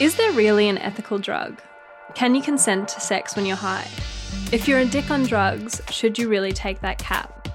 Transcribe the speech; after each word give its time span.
Is 0.00 0.16
there 0.16 0.32
really 0.32 0.68
an 0.68 0.78
ethical 0.78 1.18
drug? 1.18 1.60
Can 2.16 2.34
you 2.34 2.42
consent 2.42 2.88
to 2.88 3.00
sex 3.00 3.36
when 3.36 3.46
you're 3.46 3.56
high? 3.56 3.86
If 4.50 4.66
you're 4.66 4.80
a 4.80 4.84
dick 4.84 5.08
on 5.08 5.22
drugs, 5.22 5.80
should 5.88 6.18
you 6.18 6.28
really 6.28 6.50
take 6.50 6.80
that 6.80 6.98
cap? 6.98 7.48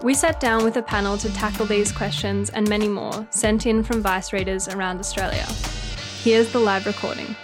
We 0.00 0.14
sat 0.14 0.38
down 0.38 0.62
with 0.62 0.76
a 0.76 0.82
panel 0.82 1.18
to 1.18 1.32
tackle 1.32 1.66
these 1.66 1.90
questions 1.90 2.50
and 2.50 2.68
many 2.68 2.86
more 2.86 3.26
sent 3.30 3.66
in 3.66 3.82
from 3.82 4.00
Vice 4.00 4.32
readers 4.32 4.68
around 4.68 5.00
Australia. 5.00 5.44
Here's 6.22 6.52
the 6.52 6.60
live 6.60 6.86
recording. 6.86 7.34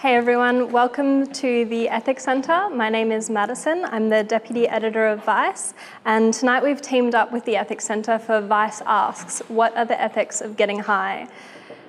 Hey 0.00 0.14
everyone, 0.14 0.70
welcome 0.70 1.26
to 1.26 1.64
the 1.64 1.88
Ethics 1.88 2.22
Centre. 2.22 2.70
My 2.70 2.88
name 2.88 3.10
is 3.10 3.28
Madison. 3.28 3.84
I'm 3.84 4.08
the 4.08 4.22
Deputy 4.22 4.68
Editor 4.68 5.08
of 5.08 5.24
Vice, 5.24 5.74
and 6.04 6.32
tonight 6.32 6.62
we've 6.62 6.80
teamed 6.80 7.16
up 7.16 7.32
with 7.32 7.44
the 7.44 7.56
Ethics 7.56 7.84
Centre 7.84 8.16
for 8.16 8.40
Vice 8.40 8.80
Asks 8.86 9.40
What 9.48 9.76
are 9.76 9.84
the 9.84 10.00
ethics 10.00 10.40
of 10.40 10.56
getting 10.56 10.78
high? 10.78 11.26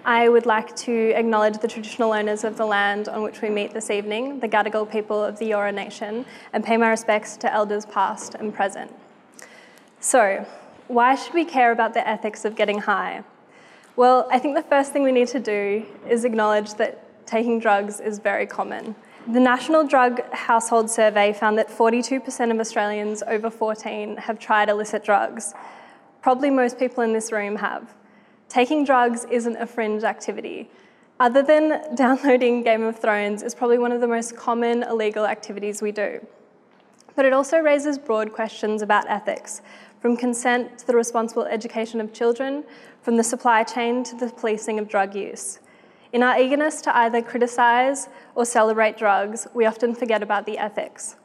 I 0.06 0.28
would 0.28 0.48
like 0.48 0.76
to 0.78 1.12
acknowledge 1.12 1.60
the 1.60 1.68
traditional 1.68 2.12
owners 2.12 2.44
of 2.44 2.58
the 2.58 2.66
land 2.66 3.10
on 3.10 3.22
which 3.22 3.44
we 3.44 3.50
meet 3.52 3.76
this 3.76 3.92
evening, 3.92 4.40
the 4.40 4.50
Gadigal 4.50 4.92
people 4.92 5.24
of 5.24 5.38
the 5.38 5.52
Eora 5.52 5.72
Nation, 5.72 6.26
and 6.52 6.64
pay 6.64 6.78
my 6.78 6.90
respects 6.90 7.38
to 7.38 7.54
elders 7.54 7.86
past 7.86 8.34
and 8.34 8.52
present. 8.52 8.92
So, 10.00 10.48
why 10.88 11.14
should 11.14 11.36
we 11.36 11.46
care 11.46 11.72
about 11.72 11.94
the 11.94 12.10
ethics 12.10 12.44
of 12.44 12.56
getting 12.56 12.80
high? 12.80 13.24
Well, 13.96 14.28
I 14.32 14.40
think 14.40 14.56
the 14.56 14.64
first 14.64 14.94
thing 14.94 15.04
we 15.04 15.12
need 15.12 15.28
to 15.28 15.40
do 15.40 15.86
is 16.10 16.26
acknowledge 16.26 16.74
that 16.74 17.06
taking 17.30 17.60
drugs 17.60 18.00
is 18.00 18.18
very 18.18 18.48
common. 18.48 18.96
The 19.28 19.40
National 19.40 19.86
Drug 19.86 20.22
Household 20.34 20.90
Survey 20.90 21.32
found 21.32 21.58
that 21.60 21.70
42% 21.70 22.52
of 22.52 22.60
Australians 22.60 23.22
over 23.28 23.52
14 23.52 24.18
have 24.18 24.40
tried 24.40 24.70
illicit 24.70 25.04
drugs. 25.04 25.54
Probably 26.24 26.50
most 26.50 26.80
people 26.80 27.04
in 27.04 27.14
this 27.14 27.32
room 27.32 27.58
have. 27.58 27.94
Taking 28.48 28.84
drugs 28.84 29.26
isn't 29.30 29.58
a 29.58 29.68
fringe 29.68 30.04
activity. 30.04 30.72
Other 31.20 31.44
than 31.44 31.84
downloading 31.96 32.64
Game 32.64 32.82
of 32.82 32.98
Thrones, 32.98 33.44
is 33.44 33.54
probably 33.54 33.78
one 33.78 33.92
of 33.92 34.02
the 34.02 34.08
most 34.08 34.36
common 34.36 34.82
illegal 34.82 35.28
activities 35.28 35.84
we 35.84 35.92
do. 35.92 36.26
But 37.16 37.26
it 37.26 37.34
also 37.34 37.60
raises 37.60 38.00
broad 38.00 38.34
questions 38.34 38.82
about 38.82 39.08
ethics, 39.08 39.62
from 40.02 40.18
consent 40.18 40.80
to 40.80 40.88
the 40.88 40.96
responsible 40.96 41.44
education 41.44 42.02
of 42.02 42.14
children, 42.14 42.64
from 43.04 43.18
the 43.18 43.24
supply 43.24 43.64
chain 43.64 44.04
to 44.06 44.16
the 44.16 44.30
policing 44.30 44.80
of 44.80 44.90
drug 44.90 45.14
use. 45.14 45.60
In 46.12 46.24
our 46.24 46.40
eagerness 46.40 46.82
to 46.82 46.98
either 46.98 47.22
criticise 47.22 48.10
or 48.34 48.44
celebrate 48.44 48.98
drugs, 48.98 49.46
we 49.54 49.68
often 49.68 49.94
forget 49.94 50.24
about 50.24 50.48
the 50.48 50.58
ethics. 50.58 51.16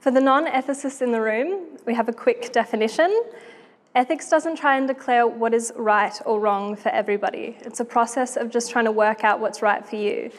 For 0.00 0.10
the 0.10 0.20
non 0.20 0.46
ethicists 0.46 1.02
in 1.02 1.12
the 1.12 1.20
room, 1.20 1.78
we 1.84 1.94
have 1.94 2.08
a 2.08 2.12
quick 2.12 2.50
definition. 2.50 3.22
Ethics 3.94 4.30
doesn't 4.30 4.56
try 4.56 4.78
and 4.78 4.88
declare 4.88 5.26
what 5.26 5.52
is 5.52 5.72
right 5.76 6.18
or 6.24 6.40
wrong 6.40 6.74
for 6.74 6.88
everybody. 6.88 7.58
It's 7.60 7.80
a 7.80 7.84
process 7.84 8.36
of 8.36 8.50
just 8.50 8.70
trying 8.70 8.86
to 8.86 8.92
work 8.92 9.24
out 9.24 9.40
what's 9.40 9.60
right 9.60 9.84
for 9.84 9.96
you. 9.96 10.30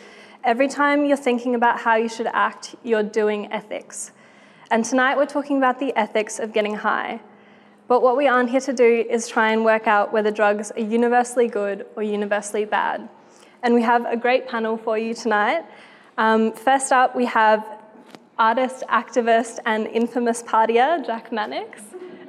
Every 0.44 0.68
time 0.68 1.06
you're 1.06 1.16
thinking 1.16 1.54
about 1.54 1.80
how 1.80 1.96
you 1.96 2.10
should 2.10 2.28
act, 2.28 2.76
you're 2.84 3.04
doing 3.04 3.52
ethics. 3.52 4.12
And 4.72 4.84
tonight 4.84 5.16
we're 5.16 5.28
talking 5.28 5.58
about 5.58 5.80
the 5.80 5.96
ethics 5.96 6.40
of 6.40 6.54
getting 6.54 6.76
high. 6.76 7.22
But 7.88 8.02
what 8.02 8.18
we 8.18 8.28
aren't 8.28 8.50
here 8.50 8.62
to 8.62 8.74
do 8.74 9.06
is 9.08 9.28
try 9.28 9.52
and 9.52 9.64
work 9.64 9.88
out 9.88 10.12
whether 10.12 10.32
drugs 10.32 10.72
are 10.72 10.82
universally 10.82 11.48
good 11.48 11.86
or 11.96 12.02
universally 12.02 12.66
bad 12.66 13.08
and 13.66 13.74
we 13.74 13.82
have 13.82 14.06
a 14.06 14.16
great 14.16 14.48
panel 14.48 14.78
for 14.78 14.96
you 14.96 15.16
tonight. 15.16 15.66
Um, 16.20 16.54
first 16.54 16.92
up, 16.92 17.16
we 17.16 17.26
have 17.26 17.66
artist, 18.38 18.84
activist, 18.90 19.58
and 19.66 19.88
infamous 19.88 20.44
partier, 20.44 21.04
Jack 21.04 21.32
Mannix. 21.32 21.82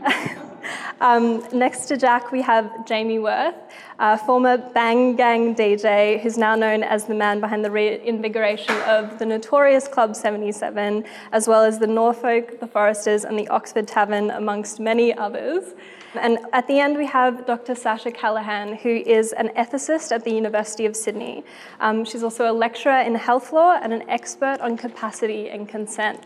Um, 1.01 1.47
next 1.53 1.87
to 1.87 1.97
Jack, 1.97 2.33
we 2.33 2.43
have 2.43 2.87
Jamie 2.87 3.19
Wirth, 3.19 3.55
a 3.99 4.17
former 4.17 4.57
Bang 4.57 5.17
Gang 5.17 5.55
DJ, 5.55 6.21
who's 6.21 6.39
now 6.39 6.55
known 6.55 6.83
as 6.83 7.05
the 7.05 7.15
man 7.15 7.41
behind 7.41 7.65
the 7.65 7.71
reinvigoration 7.71 8.75
of 8.83 9.19
the 9.19 9.27
notorious 9.27 9.89
Club 9.89 10.17
77, 10.17 11.05
as 11.33 11.49
well 11.49 11.63
as 11.63 11.79
the 11.79 11.87
Norfolk, 11.87 12.61
the 12.61 12.67
Forresters, 12.67 13.25
and 13.25 13.39
the 13.39 13.49
Oxford 13.49 13.87
Tavern, 13.87 14.31
amongst 14.31 14.81
many 14.81 15.15
others. 15.15 15.75
And 16.15 16.39
at 16.53 16.67
the 16.67 16.79
end, 16.79 16.97
we 16.97 17.07
have 17.07 17.47
Dr. 17.47 17.75
Sasha 17.75 18.11
Callaghan, 18.11 18.77
who 18.77 18.89
is 18.89 19.33
an 19.33 19.49
ethicist 19.51 20.13
at 20.13 20.25
the 20.25 20.33
University 20.33 20.87
of 20.87 20.97
Sydney. 20.97 21.45
Um, 21.81 22.05
she's 22.05 22.23
also 22.23 22.51
a 22.51 22.55
lecturer 22.55 23.01
in 23.01 23.15
health 23.15 23.53
law 23.53 23.79
and 23.83 23.93
an 23.93 24.09
expert 24.09 24.61
on 24.61 24.77
capacity 24.77 25.51
and 25.51 25.69
consent. 25.69 26.25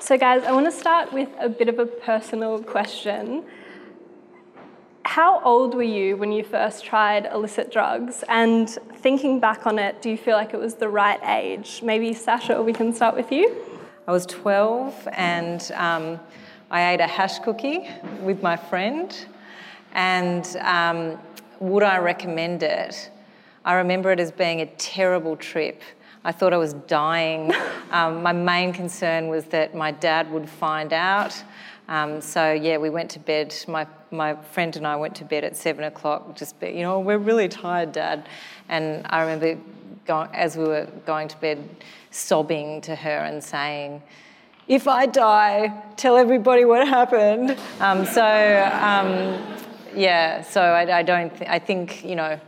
So 0.00 0.16
guys, 0.16 0.44
I 0.44 0.52
want 0.52 0.66
to 0.66 0.72
start 0.72 1.12
with 1.12 1.28
a 1.40 1.48
bit 1.48 1.68
of 1.68 1.78
a 1.78 1.86
personal 1.86 2.62
question. 2.62 3.44
How 5.04 5.40
old 5.40 5.74
were 5.74 5.82
you 5.82 6.16
when 6.16 6.32
you 6.32 6.44
first 6.44 6.84
tried 6.84 7.26
illicit 7.26 7.72
drugs? 7.72 8.22
And 8.28 8.68
thinking 8.96 9.40
back 9.40 9.66
on 9.66 9.78
it, 9.78 10.02
do 10.02 10.10
you 10.10 10.16
feel 10.16 10.36
like 10.36 10.54
it 10.54 10.60
was 10.60 10.74
the 10.74 10.88
right 10.88 11.20
age? 11.24 11.80
Maybe 11.82 12.12
Sasha, 12.12 12.62
we 12.62 12.72
can 12.72 12.92
start 12.92 13.16
with 13.16 13.32
you. 13.32 13.56
I 14.06 14.12
was 14.12 14.26
12 14.26 15.08
and 15.12 15.72
um, 15.74 16.20
I 16.70 16.92
ate 16.92 17.00
a 17.00 17.06
hash 17.06 17.38
cookie 17.40 17.88
with 18.20 18.42
my 18.42 18.56
friend. 18.56 19.16
And 19.92 20.46
um, 20.60 21.18
would 21.60 21.82
I 21.82 21.98
recommend 21.98 22.62
it? 22.62 23.10
I 23.64 23.74
remember 23.74 24.12
it 24.12 24.20
as 24.20 24.30
being 24.30 24.60
a 24.60 24.66
terrible 24.66 25.36
trip. 25.36 25.82
I 26.26 26.32
thought 26.32 26.52
I 26.52 26.58
was 26.58 26.74
dying. 26.74 27.52
Um, 27.92 28.20
my 28.20 28.32
main 28.32 28.72
concern 28.72 29.28
was 29.28 29.44
that 29.44 29.76
my 29.76 29.92
dad 29.92 30.28
would 30.32 30.48
find 30.48 30.92
out. 30.92 31.40
Um, 31.86 32.20
so 32.20 32.52
yeah, 32.52 32.78
we 32.78 32.90
went 32.90 33.12
to 33.12 33.20
bed. 33.20 33.54
My 33.68 33.86
my 34.10 34.34
friend 34.34 34.74
and 34.74 34.84
I 34.84 34.96
went 34.96 35.14
to 35.16 35.24
bed 35.24 35.44
at 35.44 35.56
seven 35.56 35.84
o'clock. 35.84 36.36
Just 36.36 36.58
be, 36.58 36.70
you 36.70 36.82
know, 36.82 36.98
we're 36.98 37.16
really 37.16 37.48
tired, 37.48 37.92
Dad. 37.92 38.28
And 38.68 39.06
I 39.08 39.20
remember 39.20 39.56
going 40.04 40.28
as 40.32 40.56
we 40.56 40.64
were 40.64 40.88
going 41.06 41.28
to 41.28 41.36
bed, 41.36 41.58
sobbing 42.10 42.80
to 42.82 42.96
her 42.96 43.18
and 43.20 43.42
saying, 43.42 44.02
"If 44.66 44.88
I 44.88 45.06
die, 45.06 45.72
tell 45.96 46.16
everybody 46.16 46.64
what 46.64 46.88
happened." 46.88 47.56
Um, 47.78 48.04
so 48.04 48.24
um, 48.82 49.08
yeah, 49.94 50.42
so 50.42 50.60
I, 50.60 50.98
I 50.98 51.02
don't. 51.04 51.30
Th- 51.30 51.48
I 51.48 51.60
think 51.60 52.04
you 52.04 52.16
know, 52.16 52.40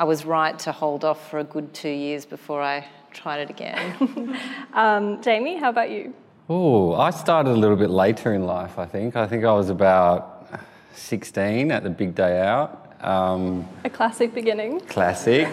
I 0.00 0.04
was 0.04 0.24
right 0.24 0.58
to 0.58 0.72
hold 0.72 1.04
off 1.04 1.30
for 1.30 1.38
a 1.38 1.44
good 1.44 1.72
two 1.72 1.90
years 1.90 2.26
before 2.26 2.60
I 2.60 2.84
tried 3.12 3.40
it 3.40 3.50
again. 3.50 4.38
um, 4.72 5.22
Jamie, 5.22 5.58
how 5.58 5.70
about 5.70 5.90
you? 5.90 6.14
Oh, 6.48 6.94
I 6.94 7.10
started 7.10 7.50
a 7.50 7.56
little 7.56 7.76
bit 7.76 7.90
later 7.90 8.34
in 8.34 8.44
life, 8.44 8.78
I 8.78 8.86
think. 8.86 9.16
I 9.16 9.26
think 9.26 9.44
I 9.44 9.52
was 9.52 9.70
about 9.70 10.48
16 10.94 11.70
at 11.70 11.82
the 11.82 11.90
big 11.90 12.14
day 12.14 12.40
out. 12.40 12.86
Um, 13.00 13.66
a 13.84 13.90
classic 13.90 14.34
beginning. 14.34 14.80
Classic. 14.80 15.48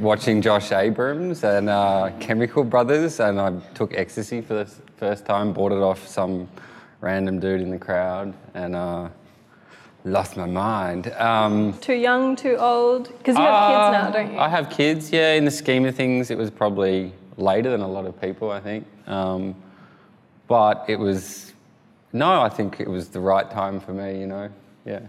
watching 0.00 0.40
Josh 0.40 0.72
Abrahams 0.72 1.44
and 1.44 1.68
uh, 1.68 2.10
Chemical 2.20 2.64
Brothers, 2.64 3.20
and 3.20 3.40
I 3.40 3.58
took 3.74 3.92
ecstasy 3.94 4.40
for 4.40 4.54
the 4.54 4.66
first 4.96 5.26
time, 5.26 5.52
bought 5.52 5.72
it 5.72 5.82
off 5.82 6.06
some 6.06 6.48
random 7.00 7.38
dude 7.38 7.60
in 7.60 7.70
the 7.70 7.78
crowd, 7.78 8.32
and 8.54 8.74
uh, 8.74 9.08
lost 10.06 10.36
my 10.36 10.46
mind. 10.46 11.12
Um, 11.18 11.76
too 11.80 11.94
young, 11.94 12.36
too 12.36 12.56
old? 12.56 13.08
Because 13.18 13.36
you 13.36 13.42
have 13.42 13.54
uh, 13.54 13.90
kids 13.90 13.92
now, 13.92 14.10
don't 14.10 14.32
you? 14.32 14.38
I 14.38 14.48
have 14.48 14.70
kids, 14.70 15.10
yeah. 15.10 15.34
In 15.34 15.44
the 15.44 15.50
scheme 15.50 15.84
of 15.84 15.94
things, 15.94 16.30
it 16.30 16.38
was 16.38 16.50
probably 16.50 17.12
later 17.36 17.70
than 17.70 17.80
a 17.80 17.88
lot 17.88 18.06
of 18.06 18.18
people, 18.20 18.50
I 18.50 18.60
think. 18.60 18.86
Um, 19.08 19.54
but 20.46 20.84
it 20.88 20.96
was, 20.96 21.52
no, 22.12 22.40
I 22.40 22.48
think 22.48 22.80
it 22.80 22.88
was 22.88 23.08
the 23.08 23.20
right 23.20 23.50
time 23.50 23.80
for 23.80 23.92
me, 23.92 24.20
you 24.20 24.26
know? 24.28 24.48
Yeah. 24.84 25.00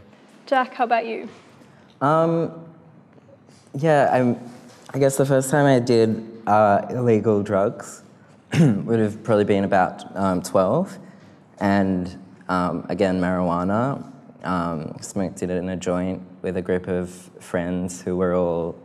Jack, 0.47 0.73
how 0.73 0.85
about 0.85 1.05
you? 1.05 1.29
Um, 2.01 2.65
yeah, 3.75 4.09
I'm, 4.11 4.39
I 4.95 4.99
guess 4.99 5.15
the 5.15 5.25
first 5.25 5.51
time 5.51 5.67
I 5.67 5.79
did 5.79 6.41
uh, 6.47 6.87
illegal 6.89 7.43
drugs 7.43 8.01
would 8.59 8.99
have 8.99 9.23
probably 9.23 9.43
been 9.45 9.63
about 9.63 10.15
um, 10.17 10.41
12. 10.41 10.97
And 11.59 12.19
um, 12.49 12.85
again, 12.89 13.21
marijuana 13.21 14.11
um, 14.47 14.95
smoked 15.01 15.43
it 15.43 15.49
in 15.49 15.69
a 15.69 15.75
joint 15.75 16.21
with 16.41 16.57
a 16.57 16.61
group 16.61 16.87
of 16.87 17.09
friends 17.39 18.01
who 18.01 18.15
were 18.15 18.33
all 18.33 18.75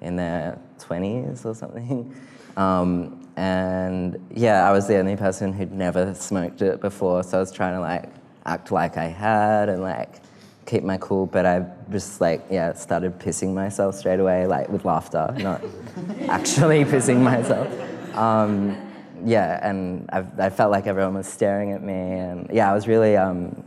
in 0.00 0.16
their 0.16 0.58
20s 0.78 1.44
or 1.44 1.54
something. 1.54 2.14
Um, 2.54 3.26
and 3.36 4.18
yeah, 4.30 4.68
I 4.68 4.72
was 4.72 4.86
the 4.86 4.98
only 4.98 5.16
person 5.16 5.54
who'd 5.54 5.72
never 5.72 6.12
smoked 6.12 6.60
it 6.60 6.82
before, 6.82 7.22
so 7.22 7.38
I 7.38 7.40
was 7.40 7.50
trying 7.50 7.72
to 7.72 7.80
like 7.80 8.10
act 8.44 8.70
like 8.70 8.98
I 8.98 9.06
had 9.06 9.70
and 9.70 9.80
like 9.80 10.20
keep 10.66 10.82
my 10.82 10.98
cool, 10.98 11.24
but 11.24 11.46
I 11.46 11.64
just 11.90 12.20
like, 12.20 12.44
yeah, 12.50 12.74
started 12.74 13.18
pissing 13.18 13.54
myself 13.54 13.94
straight 13.94 14.20
away, 14.20 14.46
like 14.46 14.68
with 14.68 14.84
laughter, 14.84 15.34
not 15.38 15.62
actually 16.28 16.84
pissing 16.84 17.22
myself. 17.22 17.72
Um, 18.14 18.76
yeah, 19.24 19.66
and 19.66 20.10
I've, 20.12 20.38
i 20.38 20.50
felt 20.50 20.70
like 20.70 20.86
everyone 20.86 21.14
was 21.14 21.26
staring 21.26 21.72
at 21.72 21.82
me, 21.82 21.94
and 21.94 22.50
yeah, 22.52 22.70
I 22.70 22.74
was 22.74 22.86
really 22.86 23.16
um, 23.16 23.64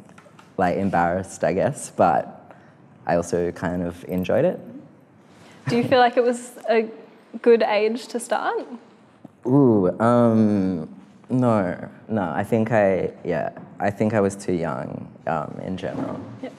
like 0.57 0.77
embarrassed, 0.77 1.43
I 1.43 1.53
guess, 1.53 1.91
but 1.91 2.53
I 3.05 3.15
also 3.15 3.51
kind 3.51 3.83
of 3.83 4.03
enjoyed 4.05 4.45
it. 4.45 4.59
Do 5.67 5.77
you 5.77 5.83
feel 5.83 5.99
like 5.99 6.17
it 6.17 6.23
was 6.23 6.53
a 6.69 6.89
good 7.41 7.63
age 7.63 8.07
to 8.07 8.19
start? 8.19 8.65
Ooh, 9.45 9.89
um, 9.99 10.87
no, 11.29 11.89
no. 12.07 12.21
I 12.21 12.43
think 12.43 12.71
I, 12.71 13.11
yeah, 13.23 13.51
I 13.79 13.89
think 13.89 14.13
I 14.13 14.21
was 14.21 14.35
too 14.35 14.53
young 14.53 15.07
um, 15.27 15.59
in 15.63 15.77
general. 15.77 16.19
Yep. 16.41 16.53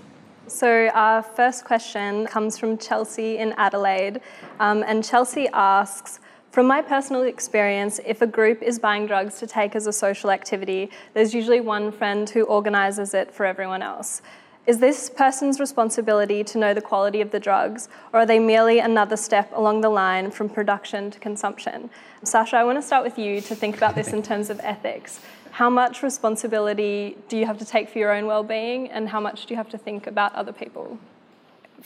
So, 0.48 0.88
our 0.94 1.22
first 1.22 1.64
question 1.64 2.26
comes 2.26 2.56
from 2.56 2.78
Chelsea 2.78 3.38
in 3.38 3.52
Adelaide. 3.56 4.20
Um, 4.60 4.84
and 4.86 5.04
Chelsea 5.04 5.48
asks 5.52 6.20
from 6.56 6.68
my 6.68 6.80
personal 6.80 7.24
experience, 7.24 8.00
if 8.06 8.22
a 8.22 8.26
group 8.26 8.62
is 8.62 8.78
buying 8.78 9.06
drugs 9.06 9.38
to 9.40 9.46
take 9.46 9.76
as 9.76 9.86
a 9.86 9.92
social 9.92 10.30
activity, 10.30 10.90
there's 11.12 11.34
usually 11.34 11.60
one 11.60 11.92
friend 11.92 12.30
who 12.30 12.44
organises 12.44 13.12
it 13.12 13.30
for 13.30 13.44
everyone 13.44 13.82
else. 13.82 14.22
Is 14.66 14.78
this 14.78 15.10
person's 15.10 15.60
responsibility 15.60 16.42
to 16.44 16.56
know 16.56 16.72
the 16.72 16.80
quality 16.80 17.20
of 17.20 17.30
the 17.30 17.38
drugs, 17.38 17.90
or 18.10 18.20
are 18.20 18.26
they 18.26 18.38
merely 18.38 18.78
another 18.78 19.18
step 19.18 19.52
along 19.54 19.82
the 19.82 19.90
line 19.90 20.30
from 20.30 20.48
production 20.48 21.10
to 21.10 21.18
consumption? 21.18 21.90
Sasha, 22.22 22.56
I 22.56 22.64
want 22.64 22.78
to 22.78 22.82
start 22.82 23.04
with 23.04 23.18
you 23.18 23.42
to 23.42 23.54
think 23.54 23.76
about 23.76 23.94
this 23.94 24.14
in 24.14 24.22
terms 24.22 24.48
of 24.48 24.58
ethics. 24.60 25.20
How 25.50 25.68
much 25.68 26.02
responsibility 26.02 27.18
do 27.28 27.36
you 27.36 27.44
have 27.44 27.58
to 27.58 27.66
take 27.66 27.90
for 27.90 27.98
your 27.98 28.12
own 28.12 28.24
well-being, 28.24 28.88
and 28.88 29.10
how 29.10 29.20
much 29.20 29.44
do 29.44 29.52
you 29.52 29.58
have 29.58 29.68
to 29.68 29.76
think 29.76 30.06
about 30.06 30.34
other 30.34 30.54
people? 30.54 30.98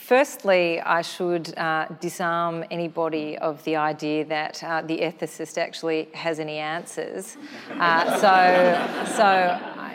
Firstly, 0.00 0.80
I 0.80 1.02
should 1.02 1.56
uh, 1.56 1.86
disarm 2.00 2.64
anybody 2.70 3.38
of 3.38 3.62
the 3.64 3.76
idea 3.76 4.24
that 4.24 4.64
uh, 4.64 4.82
the 4.82 4.98
ethicist 4.98 5.56
actually 5.56 6.08
has 6.14 6.40
any 6.40 6.56
answers. 6.56 7.36
Uh, 7.78 8.16
so, 8.16 9.14
so 9.14 9.24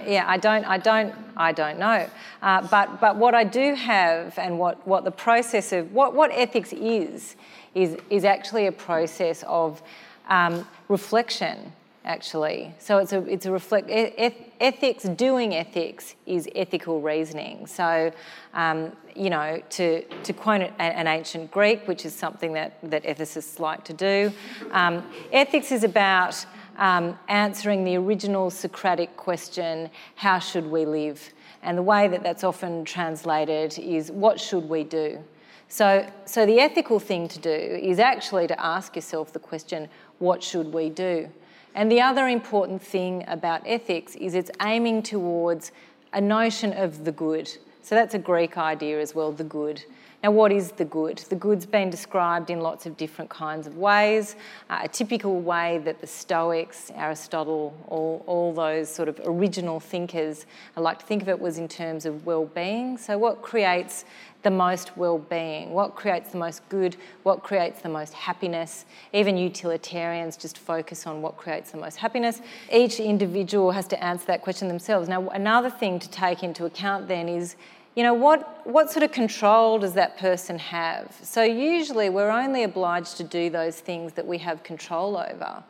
yeah, 0.07 0.23
I 0.27 0.37
don't, 0.37 0.63
I 0.63 0.77
don't, 0.77 1.13
I 1.35 1.51
don't 1.51 1.79
know. 1.79 2.07
Uh, 2.41 2.65
but, 2.67 3.01
but 3.01 3.17
what 3.17 3.33
I 3.33 3.43
do 3.43 3.73
have, 3.73 4.37
and 4.37 4.57
what, 4.57 4.87
what 4.87 5.03
the 5.03 5.11
process 5.11 5.73
of 5.73 5.91
what, 5.91 6.13
what 6.13 6.31
ethics 6.31 6.71
is, 6.71 7.35
is, 7.73 7.97
is 8.09 8.23
actually 8.23 8.67
a 8.67 8.71
process 8.71 9.43
of 9.47 9.81
um, 10.29 10.65
reflection. 10.87 11.73
Actually, 12.07 12.71
so 12.77 12.99
it's 12.99 13.13
a 13.13 13.21
it's 13.25 13.47
a 13.47 13.51
reflect 13.51 13.89
ethics. 13.89 15.05
Doing 15.05 15.55
ethics 15.55 16.13
is 16.27 16.47
ethical 16.55 17.01
reasoning. 17.01 17.65
So, 17.65 18.11
um, 18.53 18.91
you 19.15 19.31
know, 19.31 19.59
to 19.71 20.03
to 20.03 20.31
quote 20.31 20.71
an 20.77 21.07
ancient 21.07 21.49
Greek, 21.49 21.87
which 21.87 22.05
is 22.05 22.13
something 22.13 22.53
that 22.53 22.77
that 22.91 23.03
ethicists 23.05 23.59
like 23.59 23.83
to 23.85 23.93
do, 23.93 24.31
um, 24.69 25.03
ethics 25.31 25.71
is 25.71 25.83
about 25.83 26.45
um, 26.77 27.17
answering 27.27 27.83
the 27.83 27.95
original 27.95 28.51
Socratic 28.51 29.17
question, 29.17 29.89
how 30.13 30.37
should 30.37 30.67
we 30.69 30.85
live? 30.85 31.33
And 31.63 31.75
the 31.75 31.83
way 31.83 32.07
that 32.07 32.21
that's 32.21 32.43
often 32.43 32.85
translated 32.85 33.79
is, 33.79 34.11
what 34.11 34.39
should 34.39 34.69
we 34.69 34.83
do? 34.83 35.23
So, 35.67 36.07
so 36.25 36.45
the 36.45 36.59
ethical 36.59 36.99
thing 36.99 37.27
to 37.29 37.39
do 37.39 37.49
is 37.49 37.97
actually 37.97 38.45
to 38.47 38.63
ask 38.63 38.95
yourself 38.95 39.33
the 39.33 39.39
question, 39.39 39.89
what 40.19 40.43
should 40.43 40.71
we 40.71 40.89
do? 40.89 41.29
And 41.75 41.91
the 41.91 41.99
other 41.99 42.27
important 42.29 42.81
thing 42.81 43.25
about 43.27 43.61
ethics 43.65 44.15
is 44.15 44.33
it's 44.33 44.49
aiming 44.61 45.03
towards 45.03 45.73
a 46.13 46.21
notion 46.21 46.71
of 46.71 47.03
the 47.03 47.11
good. 47.11 47.51
So 47.81 47.95
that's 47.95 48.15
a 48.15 48.19
Greek 48.19 48.57
idea 48.57 49.01
as 49.01 49.13
well, 49.13 49.33
the 49.33 49.43
good. 49.43 49.83
Now, 50.23 50.31
what 50.31 50.51
is 50.51 50.71
the 50.71 50.85
good? 50.85 51.17
The 51.17 51.35
good's 51.35 51.65
been 51.65 51.89
described 51.89 52.49
in 52.49 52.59
lots 52.61 52.85
of 52.85 52.97
different 52.97 53.29
kinds 53.29 53.67
of 53.67 53.77
ways. 53.77 54.35
Uh, 54.69 54.81
a 54.83 54.87
typical 54.87 55.39
way 55.39 55.79
that 55.79 56.01
the 56.01 56.07
Stoics, 56.07 56.91
Aristotle, 56.95 57.75
all, 57.87 58.23
all 58.25 58.53
those 58.53 58.89
sort 58.89 59.07
of 59.07 59.19
original 59.25 59.79
thinkers, 59.79 60.45
I 60.75 60.79
like 60.79 60.99
to 60.99 61.05
think 61.05 61.21
of 61.21 61.29
it 61.29 61.39
was 61.39 61.57
in 61.57 61.67
terms 61.67 62.05
of 62.05 62.25
well-being. 62.25 62.97
So, 62.97 63.17
what 63.17 63.41
creates 63.41 64.05
the 64.45 64.51
most 64.51 64.95
well-being? 64.95 65.71
What 65.71 65.95
creates 65.95 66.31
the 66.31 66.37
most 66.37 66.67
good? 66.69 66.95
What 67.23 67.41
creates 67.41 67.81
the 67.81 67.89
most 67.89 68.13
happiness? 68.13 68.85
Even 69.11 69.37
utilitarians 69.37 70.37
just 70.37 70.59
focus 70.59 71.07
on 71.07 71.23
what 71.23 71.35
creates 71.35 71.71
the 71.71 71.77
most 71.77 71.97
happiness. 71.97 72.41
Each 72.71 72.99
individual 72.99 73.71
has 73.71 73.87
to 73.87 74.03
answer 74.03 74.27
that 74.27 74.43
question 74.43 74.67
themselves. 74.67 75.09
Now, 75.09 75.29
another 75.29 75.71
thing 75.71 75.99
to 75.99 76.09
take 76.09 76.43
into 76.43 76.65
account 76.65 77.07
then 77.07 77.27
is 77.27 77.55
you 77.95 78.03
know, 78.03 78.13
what, 78.13 78.67
what 78.67 78.91
sort 78.91 79.03
of 79.03 79.13
control 79.13 79.79
does 79.79 79.93
that 79.93 80.17
person 80.17 80.59
have? 80.59 81.17
So, 81.23 81.43
usually, 81.43 82.09
we're 82.09 82.29
only 82.29 82.63
obliged 82.63 83.15
to 83.17 83.23
do 83.23 83.49
those 83.49 83.79
things 83.79 84.13
that 84.13 84.27
we 84.27 84.37
have 84.39 84.63
control 84.63 85.17
over. 85.17 85.63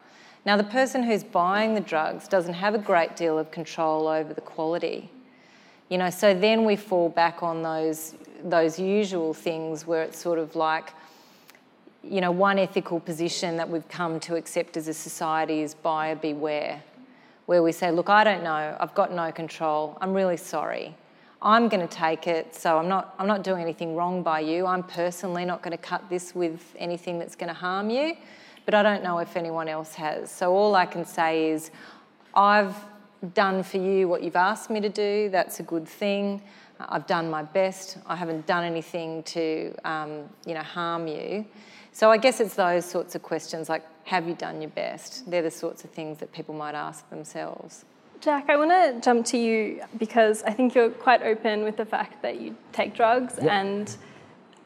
Now, 0.44 0.58
the 0.58 0.64
person 0.64 1.04
who's 1.04 1.24
buying 1.24 1.76
the 1.76 1.82
drugs 1.82 2.28
doesn't 2.28 2.56
have 2.56 2.74
a 2.74 2.80
great 2.80 3.16
deal 3.16 3.38
of 3.38 3.52
control 3.52 4.08
over 4.08 4.34
the 4.34 4.42
quality. 4.42 5.10
You 5.90 6.00
know, 6.00 6.10
so 6.10 6.34
then 6.34 6.66
we 6.66 6.76
fall 6.76 7.10
back 7.10 7.44
on 7.44 7.62
those, 7.62 8.16
those 8.44 8.80
usual 8.80 9.36
things 9.36 9.86
where 9.86 10.02
it's 10.02 10.18
sort 10.18 10.40
of 10.40 10.56
like, 10.56 10.94
you 12.04 12.22
know, 12.22 12.32
one 12.32 12.58
ethical 12.58 13.00
position 13.00 13.56
that 13.58 13.70
we've 13.70 13.88
come 13.88 14.20
to 14.22 14.36
accept 14.36 14.78
as 14.78 14.88
a 14.88 14.96
society 14.96 15.62
is 15.62 15.76
buyer 15.76 16.16
beware, 16.16 16.82
where 17.46 17.62
we 17.62 17.72
say, 17.72 17.92
look, 17.92 18.10
I 18.10 18.24
don't 18.24 18.44
know, 18.44 18.76
I've 18.80 18.96
got 18.96 19.12
no 19.12 19.32
control, 19.32 19.96
I'm 20.02 20.14
really 20.14 20.38
sorry 20.38 20.96
I'm 21.42 21.68
going 21.70 21.86
to 21.88 21.94
take 21.94 22.28
it, 22.28 22.56
so 22.56 22.78
I'm 22.78 22.88
not, 22.88 23.14
I'm 23.20 23.28
not 23.28 23.44
doing 23.44 23.62
anything 23.62 23.96
wrong 23.96 24.24
by 24.24 24.40
you. 24.40 24.66
I'm 24.66 24.84
personally 24.84 25.46
not 25.46 25.62
going 25.62 25.72
to 25.72 25.84
cut 25.84 26.10
this 26.10 26.34
with 26.34 26.76
anything 26.78 27.20
that's 27.20 27.36
going 27.36 27.50
to 27.50 27.54
harm 27.54 27.90
you, 27.90 28.16
but 28.66 28.74
I 28.74 28.82
don't 28.82 29.04
know 29.04 29.20
if 29.20 29.36
anyone 29.36 29.68
else 29.68 29.94
has. 29.96 30.32
So 30.32 30.54
all 30.54 30.76
I 30.76 30.86
can 30.86 31.06
say 31.06 31.50
is, 31.50 31.72
I've 32.34 32.76
done 33.34 33.64
for 33.64 33.78
you 33.78 34.08
what 34.08 34.24
you've 34.24 34.36
asked 34.36 34.70
me 34.70 34.80
to 34.82 34.90
do, 34.90 35.30
that's 35.30 35.60
a 35.60 35.64
good 35.64 35.88
thing. 35.88 36.42
I've 36.80 37.08
done 37.08 37.30
my 37.30 37.44
best. 37.44 37.98
I 38.06 38.16
haven't 38.16 38.46
done 38.46 38.64
anything 38.64 39.24
to, 39.24 39.74
um, 39.86 40.30
you 40.46 40.54
know, 40.54 40.64
harm 40.64 41.08
you. 41.08 41.46
So 41.92 42.12
I 42.12 42.18
guess 42.18 42.42
it's 42.42 42.56
those 42.56 42.86
sorts 42.86 43.16
of 43.16 43.24
questions 43.24 43.70
like, 43.70 43.84
have 44.04 44.28
you 44.28 44.36
done 44.36 44.62
your 44.62 44.72
best? 44.72 45.30
They're 45.30 45.42
the 45.42 45.52
sorts 45.52 45.86
of 45.86 45.92
things 45.92 46.18
that 46.18 46.34
people 46.34 46.54
might 46.54 46.76
ask 46.76 47.10
themselves. 47.10 47.86
Jack, 48.26 48.50
I 48.50 48.58
want 48.58 48.72
to 48.72 49.00
jump 49.02 49.24
to 49.28 49.38
you 49.38 49.84
because 50.00 50.42
I 50.42 50.52
think 50.52 50.74
you're 50.74 50.90
quite 50.90 51.22
open 51.22 51.64
with 51.64 51.78
the 51.78 51.86
fact 51.86 52.24
that 52.24 52.42
you 52.42 52.56
take 52.74 52.96
drugs, 52.96 53.36
yep. 53.38 53.52
and 53.52 53.96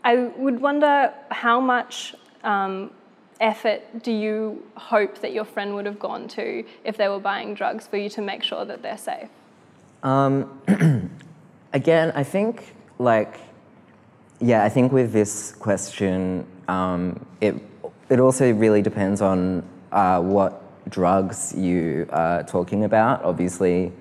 I 0.01 0.15
would 0.37 0.61
wonder 0.61 1.13
how 1.29 1.59
much 1.59 2.15
um, 2.45 2.91
effort 3.41 3.81
do 4.01 4.13
you 4.13 4.65
hope 4.77 5.19
that 5.19 5.33
your 5.33 5.43
friend 5.43 5.75
would 5.75 5.85
have 5.85 5.99
gone 5.99 6.29
to 6.29 6.63
if 6.85 6.95
they 6.95 7.09
were 7.09 7.19
buying 7.19 7.53
drugs 7.53 7.85
for 7.85 7.97
you 7.97 8.09
to 8.11 8.21
make 8.21 8.43
sure 8.43 8.63
that 8.63 8.81
they're 8.81 8.97
safe? 8.97 9.27
Um, 10.03 11.11
again, 11.73 12.13
I 12.15 12.23
think 12.23 12.73
like 12.97 13.41
yeah, 14.39 14.63
I 14.63 14.69
think 14.69 14.93
with 14.93 15.11
this 15.11 15.51
question, 15.51 16.45
um, 16.69 17.25
it 17.41 17.55
it 18.07 18.21
also 18.21 18.53
really 18.53 18.81
depends 18.81 19.21
on 19.21 19.67
uh, 19.91 20.21
what 20.21 20.63
drugs 20.89 21.53
you 21.55 22.07
are 22.11 22.43
talking 22.43 22.83
about. 22.83 23.23
Obviously, 23.23 23.91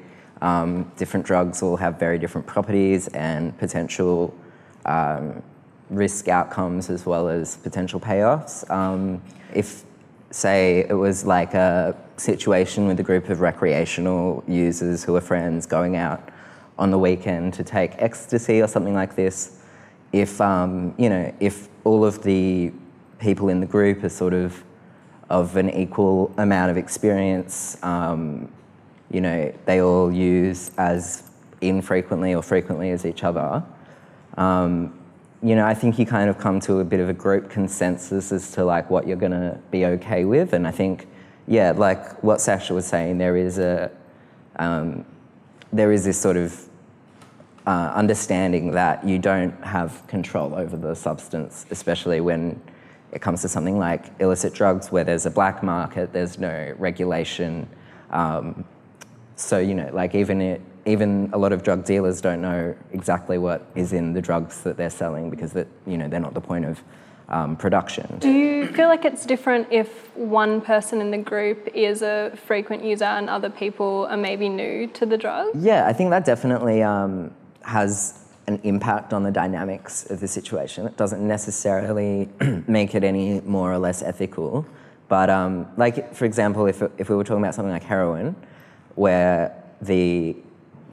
um, 0.40 0.90
different 0.96 1.26
drugs 1.26 1.62
will 1.62 1.76
have 1.76 1.98
very 1.98 2.18
different 2.18 2.46
properties 2.46 3.08
and 3.08 3.56
potential 3.58 4.34
um, 4.86 5.42
risk 5.90 6.28
outcomes 6.28 6.90
as 6.90 7.06
well 7.06 7.28
as 7.28 7.56
potential 7.58 8.00
payoffs. 8.00 8.68
Um, 8.70 9.22
if, 9.54 9.84
say, 10.30 10.86
it 10.88 10.94
was 10.94 11.24
like 11.24 11.54
a 11.54 11.96
situation 12.16 12.86
with 12.86 13.00
a 13.00 13.02
group 13.02 13.28
of 13.28 13.40
recreational 13.40 14.44
users 14.46 15.04
who 15.04 15.16
are 15.16 15.20
friends 15.20 15.66
going 15.66 15.96
out 15.96 16.28
on 16.78 16.90
the 16.90 16.98
weekend 16.98 17.54
to 17.54 17.64
take 17.64 17.92
ecstasy 17.98 18.62
or 18.62 18.68
something 18.68 18.94
like 18.94 19.16
this, 19.16 19.58
if, 20.12 20.40
um, 20.40 20.94
you 20.96 21.08
know, 21.08 21.34
if 21.40 21.68
all 21.84 22.04
of 22.04 22.22
the 22.22 22.72
people 23.18 23.48
in 23.48 23.60
the 23.60 23.66
group 23.66 24.04
are 24.04 24.08
sort 24.08 24.32
of 24.32 24.62
of 25.30 25.56
an 25.56 25.70
equal 25.70 26.32
amount 26.38 26.70
of 26.70 26.76
experience. 26.76 27.76
Um, 27.82 28.50
you 29.10 29.20
know, 29.20 29.52
they 29.64 29.80
all 29.80 30.12
use 30.12 30.70
as 30.78 31.30
infrequently 31.60 32.34
or 32.34 32.42
frequently 32.42 32.90
as 32.90 33.04
each 33.04 33.24
other. 33.24 33.62
Um, 34.36 34.98
you 35.42 35.54
know, 35.54 35.66
I 35.66 35.74
think 35.74 35.98
you 35.98 36.06
kind 36.06 36.28
of 36.28 36.38
come 36.38 36.60
to 36.60 36.80
a 36.80 36.84
bit 36.84 37.00
of 37.00 37.08
a 37.08 37.12
group 37.12 37.48
consensus 37.48 38.32
as 38.32 38.50
to 38.52 38.64
like 38.64 38.90
what 38.90 39.06
you're 39.06 39.16
going 39.16 39.32
to 39.32 39.58
be 39.70 39.86
okay 39.86 40.24
with, 40.24 40.52
and 40.52 40.66
I 40.66 40.72
think, 40.72 41.06
yeah, 41.46 41.72
like 41.72 42.22
what 42.22 42.40
Sasha 42.40 42.74
was 42.74 42.86
saying, 42.86 43.18
there 43.18 43.36
is 43.36 43.58
a 43.58 43.90
um, 44.56 45.04
there 45.72 45.92
is 45.92 46.04
this 46.04 46.20
sort 46.20 46.36
of 46.36 46.68
uh, 47.66 47.92
understanding 47.94 48.72
that 48.72 49.06
you 49.06 49.18
don't 49.18 49.52
have 49.62 50.04
control 50.06 50.54
over 50.54 50.76
the 50.76 50.94
substance, 50.94 51.66
especially 51.70 52.20
when 52.20 52.60
it 53.12 53.20
comes 53.20 53.42
to 53.42 53.48
something 53.48 53.78
like 53.78 54.06
illicit 54.20 54.54
drugs, 54.54 54.92
where 54.92 55.04
there's 55.04 55.26
a 55.26 55.30
black 55.30 55.62
market, 55.62 56.12
there's 56.12 56.38
no 56.38 56.74
regulation. 56.78 57.68
Um, 58.10 58.64
so 59.36 59.58
you 59.58 59.74
know, 59.74 59.90
like 59.92 60.14
even 60.14 60.40
it, 60.40 60.60
even 60.86 61.30
a 61.32 61.38
lot 61.38 61.52
of 61.52 61.62
drug 61.62 61.84
dealers 61.84 62.20
don't 62.20 62.40
know 62.40 62.74
exactly 62.92 63.38
what 63.38 63.66
is 63.74 63.92
in 63.92 64.12
the 64.12 64.22
drugs 64.22 64.62
that 64.62 64.76
they're 64.76 64.90
selling 64.90 65.30
because 65.30 65.52
that 65.52 65.68
you 65.86 65.98
know 65.98 66.08
they're 66.08 66.20
not 66.20 66.34
the 66.34 66.40
point 66.40 66.64
of 66.64 66.82
um, 67.28 67.56
production. 67.56 68.18
Do 68.20 68.30
you 68.30 68.66
feel 68.68 68.88
like 68.88 69.04
it's 69.04 69.26
different 69.26 69.68
if 69.70 70.16
one 70.16 70.60
person 70.60 71.00
in 71.00 71.10
the 71.10 71.18
group 71.18 71.68
is 71.74 72.02
a 72.02 72.32
frequent 72.46 72.82
user 72.84 73.04
and 73.04 73.28
other 73.28 73.50
people 73.50 74.06
are 74.10 74.16
maybe 74.16 74.48
new 74.48 74.86
to 74.88 75.04
the 75.04 75.18
drug? 75.18 75.48
Yeah, 75.54 75.86
I 75.86 75.92
think 75.92 76.10
that 76.10 76.24
definitely 76.24 76.82
um, 76.82 77.30
has 77.62 78.24
an 78.48 78.58
impact 78.64 79.12
on 79.12 79.22
the 79.22 79.30
dynamics 79.30 80.10
of 80.10 80.20
the 80.20 80.26
situation. 80.26 80.86
It 80.86 80.96
doesn't 80.96 81.26
necessarily 81.26 82.30
make 82.66 82.94
it 82.94 83.04
any 83.04 83.42
more 83.42 83.70
or 83.72 83.78
less 83.78 84.02
ethical. 84.02 84.66
But, 85.08 85.28
um, 85.28 85.68
like, 85.76 86.14
for 86.14 86.24
example, 86.24 86.66
if, 86.66 86.82
if 86.96 87.10
we 87.10 87.14
were 87.14 87.24
talking 87.24 87.42
about 87.42 87.54
something 87.54 87.70
like 87.72 87.84
heroin, 87.84 88.34
where 88.94 89.54
the, 89.82 90.34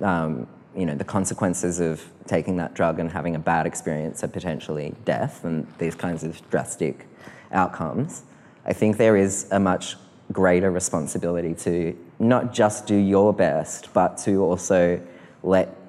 um, 0.02 0.48
you 0.76 0.86
know, 0.86 0.96
the 0.96 1.06
consequences 1.06 1.80
of 1.80 2.04
taking 2.28 2.58
that 2.58 2.74
drug 2.74 3.00
and 3.00 3.10
having 3.10 3.36
a 3.36 3.40
bad 3.40 3.66
experience 3.66 4.24
are 4.24 4.28
potentially 4.28 4.94
death 5.06 5.46
and 5.46 5.66
these 5.78 5.96
kinds 5.96 6.24
of 6.24 6.42
drastic 6.50 7.08
outcomes. 7.54 8.24
I 8.66 8.74
think 8.74 8.98
there 8.98 9.16
is 9.16 9.48
a 9.52 9.60
much 9.60 9.96
greater 10.34 10.72
responsibility 10.72 11.54
to 11.54 11.98
not 12.20 12.54
just 12.54 12.86
do 12.86 12.96
your 12.96 13.34
best, 13.34 13.94
but 13.94 14.18
to 14.18 14.44
also 14.44 15.00
let 15.42 15.85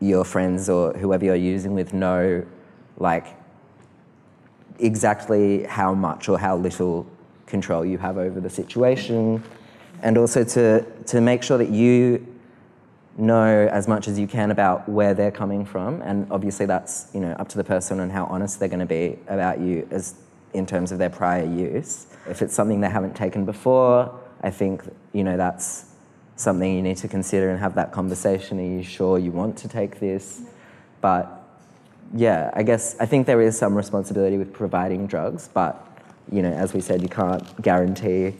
your 0.00 0.24
friends 0.24 0.68
or 0.68 0.92
whoever 0.94 1.24
you're 1.24 1.34
using 1.34 1.74
with 1.74 1.92
know, 1.92 2.44
like, 2.98 3.26
exactly 4.78 5.64
how 5.64 5.94
much 5.94 6.28
or 6.28 6.38
how 6.38 6.56
little 6.56 7.06
control 7.46 7.84
you 7.84 7.98
have 7.98 8.18
over 8.18 8.40
the 8.40 8.50
situation, 8.50 9.42
and 10.02 10.18
also 10.18 10.44
to, 10.44 10.84
to 11.06 11.20
make 11.20 11.42
sure 11.42 11.58
that 11.58 11.70
you 11.70 12.26
know 13.18 13.68
as 13.72 13.88
much 13.88 14.08
as 14.08 14.18
you 14.18 14.26
can 14.26 14.50
about 14.50 14.86
where 14.88 15.14
they're 15.14 15.30
coming 15.30 15.64
from. 15.64 16.02
And 16.02 16.26
obviously, 16.30 16.66
that's 16.66 17.08
you 17.14 17.20
know 17.20 17.32
up 17.32 17.48
to 17.50 17.56
the 17.56 17.64
person 17.64 18.00
and 18.00 18.12
how 18.12 18.26
honest 18.26 18.60
they're 18.60 18.68
going 18.68 18.80
to 18.80 18.86
be 18.86 19.18
about 19.28 19.60
you 19.60 19.86
as 19.90 20.14
in 20.52 20.66
terms 20.66 20.92
of 20.92 20.98
their 20.98 21.10
prior 21.10 21.44
use. 21.44 22.06
If 22.28 22.42
it's 22.42 22.54
something 22.54 22.80
they 22.80 22.90
haven't 22.90 23.14
taken 23.14 23.44
before, 23.44 24.18
I 24.42 24.50
think 24.50 24.82
you 25.12 25.24
know 25.24 25.36
that's 25.36 25.86
something 26.36 26.74
you 26.74 26.82
need 26.82 26.98
to 26.98 27.08
consider 27.08 27.50
and 27.50 27.58
have 27.58 27.74
that 27.74 27.92
conversation. 27.92 28.60
Are 28.60 28.62
you 28.62 28.82
sure 28.82 29.18
you 29.18 29.32
want 29.32 29.56
to 29.58 29.68
take 29.68 29.98
this? 29.98 30.42
But 31.00 31.42
yeah, 32.14 32.50
I 32.54 32.62
guess 32.62 32.96
I 33.00 33.06
think 33.06 33.26
there 33.26 33.40
is 33.40 33.58
some 33.58 33.74
responsibility 33.74 34.38
with 34.38 34.52
providing 34.52 35.06
drugs, 35.06 35.48
but 35.52 35.82
you 36.30 36.42
know, 36.42 36.52
as 36.52 36.74
we 36.74 36.80
said, 36.80 37.02
you 37.02 37.08
can't 37.08 37.62
guarantee 37.62 38.34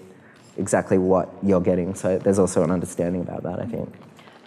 exactly 0.57 0.99
what 0.99 1.29
you're 1.43 1.61
getting. 1.61 1.95
So 1.95 2.19
there's 2.19 2.39
also 2.39 2.63
an 2.63 2.71
understanding 2.71 3.23
about 3.23 3.43
that, 3.43 3.61
I 3.61 3.67
think. 3.67 3.93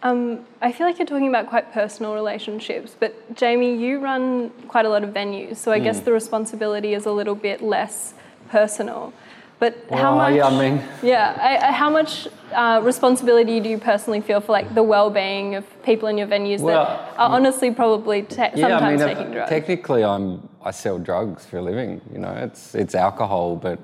Um, 0.02 0.46
I 0.62 0.72
feel 0.72 0.88
like 0.88 0.98
you're 0.98 1.08
talking 1.08 1.28
about 1.28 1.50
quite 1.50 1.74
personal 1.74 2.14
relationships, 2.14 2.96
but 2.98 3.36
Jamie, 3.36 3.76
you 3.76 4.00
run 4.00 4.50
quite 4.70 4.86
a 4.86 4.90
lot 4.90 5.04
of 5.04 5.10
venues, 5.10 5.58
so 5.58 5.74
I 5.74 5.80
guess 5.80 6.00
the 6.00 6.14
responsibility 6.14 6.94
is 6.94 7.06
a 7.06 7.12
little 7.12 7.36
bit 7.36 7.62
less 7.62 8.14
personal. 8.48 9.12
But 9.60 9.76
how 9.92 10.16
much? 10.16 10.36
yeah, 10.36 10.48
I 10.48 10.60
mean- 10.70 10.84
yeah, 11.04 11.38
I, 11.40 11.68
I, 11.68 11.72
how 11.74 11.90
much 11.90 12.28
uh, 12.54 12.80
responsibility 12.82 13.60
do 13.60 13.68
you 13.70 13.78
personally 13.78 14.22
feel 14.22 14.40
for 14.40 14.54
like 14.54 14.74
the 14.74 14.84
well-being 14.84 15.56
of 15.56 15.66
people 15.84 16.08
in 16.08 16.18
your 16.18 16.28
venues 16.28 16.62
Well, 16.62 16.86
that 16.86 17.18
are 17.20 17.30
honestly 17.30 17.72
probably 17.72 18.22
ta- 18.24 18.52
sometimes 18.56 19.02
uh, 19.02 19.08
taking 19.08 19.32
drugs? 19.32 19.50
technically, 19.50 20.04
I'm 20.04 20.48
I 20.64 20.72
sell 20.72 20.98
drugs 20.98 21.46
for 21.46 21.58
a 21.58 21.62
living. 21.62 22.02
You 22.12 22.20
know, 22.20 22.32
it's 22.32 22.74
it's 22.74 22.96
alcohol, 22.96 23.56
but 23.58 23.80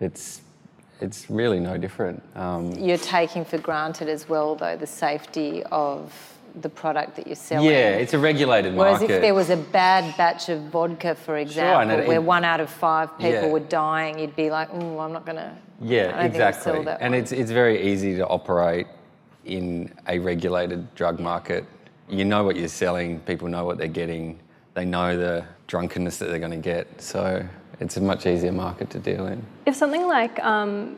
it's 0.00 0.40
it's 1.00 1.28
really 1.28 1.60
no 1.60 1.76
different. 1.76 2.22
Um, 2.34 2.72
You're 2.72 2.96
taking 2.96 3.44
for 3.44 3.58
granted 3.58 4.08
as 4.08 4.28
well, 4.30 4.54
though, 4.54 4.76
the 4.76 4.86
safety 4.86 5.62
of 5.70 6.10
the 6.60 6.68
product 6.68 7.16
that 7.16 7.26
you're 7.26 7.36
selling. 7.36 7.68
yeah, 7.68 7.90
it's 7.96 8.14
a 8.14 8.18
regulated 8.18 8.74
Whereas 8.74 9.00
market. 9.00 9.06
Whereas 9.08 9.16
if 9.16 9.22
there 9.22 9.34
was 9.34 9.50
a 9.50 9.56
bad 9.56 10.16
batch 10.16 10.48
of 10.48 10.62
vodka, 10.62 11.14
for 11.14 11.36
example, 11.36 11.80
and 11.92 12.00
it- 12.02 12.08
where 12.08 12.16
it- 12.16 12.22
one 12.22 12.44
out 12.44 12.60
of 12.60 12.70
five 12.70 13.16
people 13.18 13.32
Yeah. 13.32 13.48
were 13.48 13.60
dying, 13.60 14.18
you'd 14.18 14.36
be 14.36 14.50
like, 14.50 14.70
mm, 14.72 14.98
I'm 15.04 15.12
not 15.12 15.26
going 15.26 15.36
to. 15.36 15.50
Yeah, 15.82 16.00
I 16.00 16.04
don't 16.04 16.20
think 16.22 16.34
exactly. 16.34 16.72
sell 16.72 16.82
that 16.84 16.98
and 17.02 17.12
one. 17.12 17.20
it's 17.20 17.32
it's 17.32 17.50
very 17.50 17.82
easy 17.92 18.16
to 18.16 18.26
operate 18.26 18.86
in 19.44 19.92
a 20.08 20.18
regulated 20.18 20.94
drug 20.94 21.20
market. 21.20 21.64
You 22.08 22.24
know 22.24 22.42
what 22.44 22.56
you're 22.56 22.68
selling. 22.68 23.20
People 23.20 23.48
know 23.48 23.64
what 23.66 23.76
they're 23.78 23.86
getting. 24.02 24.38
They 24.74 24.84
know 24.86 25.16
the 25.16 25.44
drunkenness 25.66 26.18
that 26.18 26.26
they're 26.30 26.38
going 26.38 26.52
to 26.62 26.68
get. 26.74 26.86
So 27.02 27.42
it's 27.80 27.96
a 27.98 28.00
much 28.00 28.26
easier 28.26 28.52
market 28.52 28.88
to 28.90 28.98
deal 28.98 29.26
in. 29.26 29.42
If 29.66 29.76
something 29.76 30.06
like 30.08 30.42
um, 30.42 30.96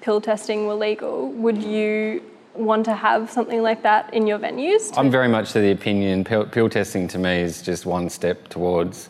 pill 0.00 0.20
testing 0.20 0.66
were 0.66 0.74
legal, 0.74 1.28
would 1.32 1.60
you 1.62 2.22
want 2.60 2.84
to 2.86 2.94
have 2.94 3.30
something 3.30 3.62
like 3.62 3.82
that 3.82 4.12
in 4.14 4.26
your 4.26 4.38
venues? 4.38 4.92
I'm 4.96 5.10
very 5.10 5.28
much 5.28 5.52
to 5.52 5.60
the 5.60 5.70
opinion 5.70 6.24
pill, 6.24 6.46
pill 6.46 6.68
testing 6.68 7.08
to 7.08 7.18
me 7.18 7.40
is 7.40 7.62
just 7.62 7.86
one 7.86 8.10
step 8.10 8.48
towards 8.48 9.08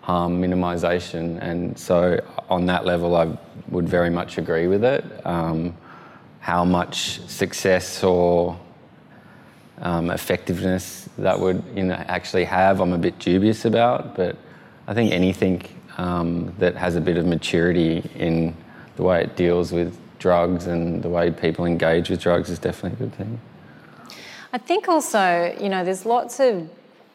harm 0.00 0.40
minimisation, 0.40 1.40
and 1.42 1.78
so 1.78 2.20
on 2.48 2.66
that 2.66 2.84
level, 2.84 3.16
I 3.16 3.36
would 3.68 3.88
very 3.88 4.10
much 4.10 4.38
agree 4.38 4.68
with 4.68 4.84
it. 4.84 5.04
Um, 5.26 5.74
how 6.40 6.64
much 6.64 7.20
success 7.28 8.04
or 8.04 8.58
um, 9.78 10.10
effectiveness 10.10 11.08
that 11.18 11.38
would 11.38 11.62
you 11.74 11.82
know 11.82 11.94
actually 11.94 12.44
have, 12.44 12.80
I'm 12.80 12.92
a 12.92 12.98
bit 12.98 13.18
dubious 13.18 13.64
about. 13.64 14.14
But 14.14 14.36
I 14.86 14.94
think 14.94 15.12
anything 15.12 15.62
um, 15.98 16.54
that 16.58 16.76
has 16.76 16.94
a 16.96 17.00
bit 17.00 17.16
of 17.16 17.26
maturity 17.26 18.08
in 18.14 18.56
the 18.96 19.02
way 19.02 19.22
it 19.22 19.36
deals 19.36 19.72
with 19.72 19.98
drugs 20.26 20.66
and 20.66 21.04
the 21.04 21.08
way 21.08 21.30
people 21.30 21.64
engage 21.64 22.10
with 22.10 22.20
drugs 22.20 22.48
is 22.50 22.58
definitely 22.58 22.96
a 22.96 23.00
good 23.04 23.14
thing. 23.16 23.40
I 24.52 24.58
think 24.58 24.88
also, 24.88 25.54
you 25.60 25.68
know, 25.68 25.84
there's 25.84 26.04
lots 26.04 26.40
of, 26.40 26.68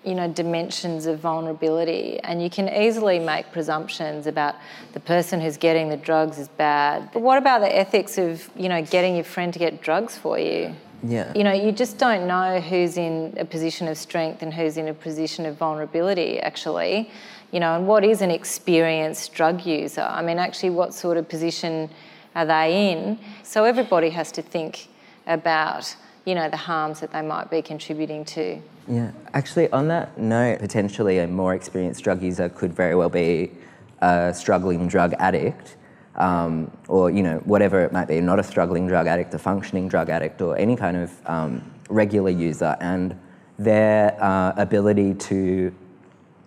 you 0.05 0.15
know, 0.15 0.27
dimensions 0.31 1.05
of 1.11 1.19
vulnerability, 1.19 2.19
and 2.23 2.41
you 2.41 2.49
can 2.49 2.67
easily 2.69 3.19
make 3.19 3.51
presumptions 3.51 4.27
about 4.27 4.55
the 4.93 5.01
person 5.13 5.41
who's 5.41 5.57
getting 5.57 5.89
the 5.89 5.97
drugs 5.97 6.39
is 6.39 6.47
bad. 6.47 7.09
But 7.13 7.21
what 7.21 7.37
about 7.37 7.59
the 7.59 7.75
ethics 7.83 8.17
of, 8.17 8.49
you 8.55 8.69
know, 8.69 8.81
getting 8.95 9.13
your 9.15 9.25
friend 9.35 9.51
to 9.51 9.59
get 9.59 9.81
drugs 9.81 10.17
for 10.17 10.39
you? 10.39 10.73
Yeah. 11.03 11.33
You 11.35 11.43
know, 11.43 11.55
you 11.65 11.71
just 11.83 11.97
don't 11.97 12.27
know 12.27 12.61
who's 12.61 12.95
in 12.95 13.33
a 13.37 13.45
position 13.45 13.89
of 13.89 13.97
strength 13.97 14.41
and 14.43 14.53
who's 14.53 14.77
in 14.77 14.87
a 14.87 14.93
position 14.93 15.45
of 15.45 15.57
vulnerability, 15.57 16.39
actually. 16.39 17.11
You 17.51 17.59
know, 17.59 17.75
and 17.75 17.85
what 17.91 18.03
is 18.05 18.21
an 18.21 18.31
experienced 18.31 19.33
drug 19.33 19.65
user? 19.65 20.07
I 20.19 20.21
mean, 20.27 20.37
actually, 20.37 20.69
what 20.69 20.93
sort 20.93 21.17
of 21.17 21.27
position 21.27 21.89
are 22.35 22.45
they 22.45 22.91
in? 22.91 23.19
So 23.43 23.63
everybody 23.63 24.09
has 24.11 24.31
to 24.33 24.41
think 24.41 24.87
about, 25.27 25.95
you 26.25 26.35
know, 26.35 26.49
the 26.49 26.57
harms 26.57 26.99
that 27.01 27.11
they 27.11 27.21
might 27.21 27.49
be 27.49 27.61
contributing 27.61 28.25
to. 28.25 28.61
Yeah, 28.87 29.11
actually, 29.33 29.69
on 29.71 29.87
that 29.89 30.17
note, 30.17 30.59
potentially 30.59 31.19
a 31.19 31.27
more 31.27 31.53
experienced 31.53 32.03
drug 32.03 32.21
user 32.21 32.49
could 32.49 32.73
very 32.73 32.95
well 32.95 33.09
be 33.09 33.51
a 34.01 34.33
struggling 34.33 34.87
drug 34.87 35.13
addict, 35.19 35.75
um, 36.15 36.71
or 36.87 37.09
you 37.09 37.23
know 37.23 37.37
whatever 37.45 37.81
it 37.81 37.91
might 37.91 38.07
be, 38.07 38.19
not 38.19 38.39
a 38.39 38.43
struggling 38.43 38.87
drug 38.87 39.07
addict, 39.07 39.33
a 39.33 39.39
functioning 39.39 39.87
drug 39.87 40.09
addict, 40.09 40.41
or 40.41 40.57
any 40.57 40.75
kind 40.75 40.97
of 40.97 41.11
um, 41.27 41.71
regular 41.89 42.31
user, 42.31 42.75
and 42.81 43.17
their 43.59 44.17
uh, 44.21 44.53
ability 44.57 45.13
to 45.13 45.73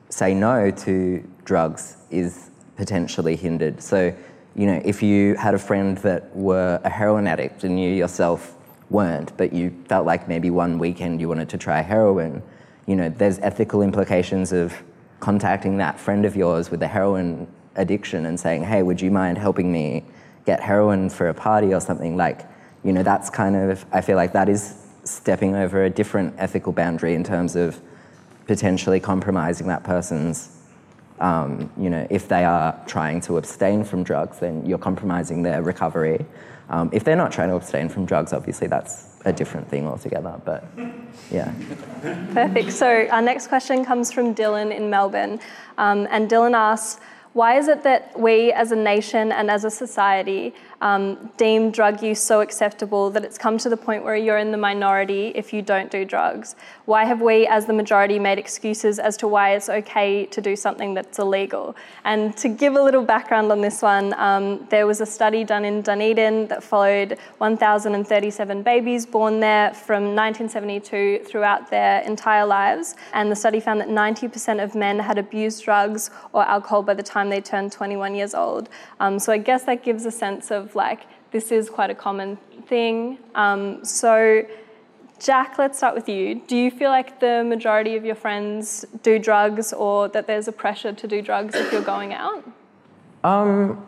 say 0.08 0.34
no 0.34 0.70
to 0.70 1.26
drugs 1.44 1.96
is 2.10 2.50
potentially 2.76 3.36
hindered. 3.36 3.80
So, 3.80 4.12
you 4.56 4.66
know, 4.66 4.80
if 4.84 5.02
you 5.02 5.34
had 5.34 5.54
a 5.54 5.58
friend 5.58 5.98
that 5.98 6.34
were 6.34 6.80
a 6.84 6.90
heroin 6.90 7.26
addict 7.26 7.64
and 7.64 7.80
you 7.80 7.90
yourself 7.90 8.56
weren't, 8.90 9.36
but 9.36 9.52
you 9.52 9.74
felt 9.88 10.06
like 10.06 10.28
maybe 10.28 10.50
one 10.50 10.78
weekend 10.78 11.20
you 11.20 11.28
wanted 11.28 11.48
to 11.48 11.58
try 11.58 11.80
heroin, 11.80 12.42
you 12.86 12.94
know, 12.94 13.08
there's 13.08 13.38
ethical 13.40 13.82
implications 13.82 14.52
of 14.52 14.74
contacting 15.20 15.78
that 15.78 15.98
friend 15.98 16.24
of 16.24 16.36
yours 16.36 16.70
with 16.70 16.82
a 16.82 16.86
heroin 16.86 17.46
addiction 17.76 18.26
and 18.26 18.38
saying, 18.38 18.62
hey, 18.62 18.82
would 18.82 19.00
you 19.00 19.10
mind 19.10 19.38
helping 19.38 19.72
me 19.72 20.04
get 20.46 20.60
heroin 20.60 21.08
for 21.08 21.28
a 21.28 21.34
party 21.34 21.74
or 21.74 21.80
something? 21.80 22.16
Like, 22.16 22.46
you 22.84 22.92
know, 22.92 23.02
that's 23.02 23.30
kind 23.30 23.56
of, 23.56 23.84
I 23.90 24.00
feel 24.02 24.16
like 24.16 24.32
that 24.34 24.48
is 24.48 24.76
stepping 25.04 25.54
over 25.54 25.84
a 25.84 25.90
different 25.90 26.34
ethical 26.38 26.72
boundary 26.72 27.14
in 27.14 27.24
terms 27.24 27.56
of 27.56 27.80
potentially 28.46 29.00
compromising 29.00 29.66
that 29.68 29.82
person's, 29.82 30.53
um, 31.20 31.70
you 31.76 31.90
know, 31.90 32.06
if 32.10 32.28
they 32.28 32.44
are 32.44 32.80
trying 32.86 33.20
to 33.22 33.36
abstain 33.36 33.84
from 33.84 34.02
drugs, 34.02 34.40
then 34.40 34.64
you're 34.66 34.78
compromising 34.78 35.42
their 35.42 35.62
recovery. 35.62 36.24
Um, 36.70 36.90
if 36.92 37.04
they're 37.04 37.16
not 37.16 37.30
trying 37.30 37.50
to 37.50 37.56
abstain 37.56 37.88
from 37.88 38.06
drugs, 38.06 38.32
obviously 38.32 38.66
that's 38.66 39.14
a 39.24 39.32
different 39.32 39.68
thing 39.68 39.86
altogether. 39.86 40.40
But 40.44 40.64
yeah. 41.30 41.52
Perfect. 42.32 42.72
So 42.72 43.06
our 43.08 43.22
next 43.22 43.48
question 43.48 43.84
comes 43.84 44.12
from 44.12 44.34
Dylan 44.34 44.74
in 44.74 44.90
Melbourne, 44.90 45.40
um, 45.78 46.08
and 46.10 46.28
Dylan 46.28 46.54
asks, 46.54 47.00
"Why 47.32 47.58
is 47.58 47.68
it 47.68 47.82
that 47.84 48.18
we, 48.18 48.52
as 48.52 48.72
a 48.72 48.76
nation 48.76 49.32
and 49.32 49.50
as 49.50 49.64
a 49.64 49.70
society, 49.70 50.54
um, 50.80 51.30
deem 51.36 51.70
drug 51.70 52.02
use 52.02 52.20
so 52.20 52.40
acceptable 52.40 53.10
that 53.10 53.24
it's 53.24 53.38
come 53.38 53.58
to 53.58 53.68
the 53.68 53.76
point 53.76 54.04
where 54.04 54.16
you're 54.16 54.38
in 54.38 54.50
the 54.50 54.58
minority 54.58 55.32
if 55.34 55.52
you 55.52 55.62
don't 55.62 55.90
do 55.90 56.04
drugs? 56.04 56.56
Why 56.84 57.04
have 57.04 57.20
we, 57.20 57.46
as 57.46 57.66
the 57.66 57.72
majority, 57.72 58.18
made 58.18 58.38
excuses 58.38 58.98
as 58.98 59.16
to 59.18 59.28
why 59.28 59.54
it's 59.54 59.68
okay 59.68 60.26
to 60.26 60.40
do 60.40 60.56
something 60.56 60.94
that's 60.94 61.18
illegal?" 61.18 61.76
And 62.04 62.36
to 62.38 62.48
give 62.48 62.74
a 62.74 62.82
little 62.82 63.02
background 63.02 63.50
on 63.50 63.60
this 63.60 63.82
one, 63.82 64.14
um, 64.14 64.66
there 64.70 64.86
was 64.86 65.00
a 65.00 65.06
study 65.06 65.44
done 65.44 65.64
in 65.64 65.82
Dunedin 65.82 66.48
that 66.48 66.62
followed 66.62 67.18
1,037 67.38 68.62
babies 68.62 69.06
born 69.06 69.40
there 69.40 69.72
from 69.72 70.14
1972 70.14 71.24
throughout 71.24 71.70
their 71.70 72.00
entire 72.02 72.46
lives. 72.46 72.94
And 73.12 73.30
the 73.30 73.36
study 73.36 73.60
found 73.60 73.80
that 73.80 73.88
90% 73.88 74.62
of 74.62 74.74
men 74.74 74.98
had 74.98 75.18
abused 75.18 75.64
drugs 75.64 76.10
or 76.32 76.42
alcohol 76.44 76.82
by 76.82 76.94
the 76.94 77.02
time 77.02 77.28
they 77.30 77.40
turned 77.40 77.72
21 77.72 78.14
years 78.14 78.34
old. 78.34 78.68
Um, 79.00 79.18
so 79.18 79.32
I 79.32 79.38
guess 79.38 79.64
that 79.64 79.82
gives 79.82 80.04
a 80.06 80.10
sense 80.10 80.50
of 80.50 80.63
like, 80.74 81.00
this 81.30 81.50
is 81.50 81.68
quite 81.68 81.90
a 81.90 81.94
common 81.94 82.38
thing. 82.66 83.18
Um, 83.34 83.84
so, 83.84 84.46
Jack, 85.18 85.58
let's 85.58 85.78
start 85.78 85.94
with 85.94 86.08
you. 86.08 86.42
Do 86.46 86.56
you 86.56 86.70
feel 86.70 86.90
like 86.90 87.20
the 87.20 87.44
majority 87.44 87.96
of 87.96 88.04
your 88.04 88.14
friends 88.14 88.84
do 89.02 89.18
drugs 89.18 89.72
or 89.72 90.08
that 90.08 90.26
there's 90.26 90.48
a 90.48 90.52
pressure 90.52 90.92
to 90.92 91.06
do 91.08 91.22
drugs 91.22 91.54
if 91.54 91.72
you're 91.72 91.82
going 91.82 92.12
out? 92.14 92.44
Um, 93.24 93.84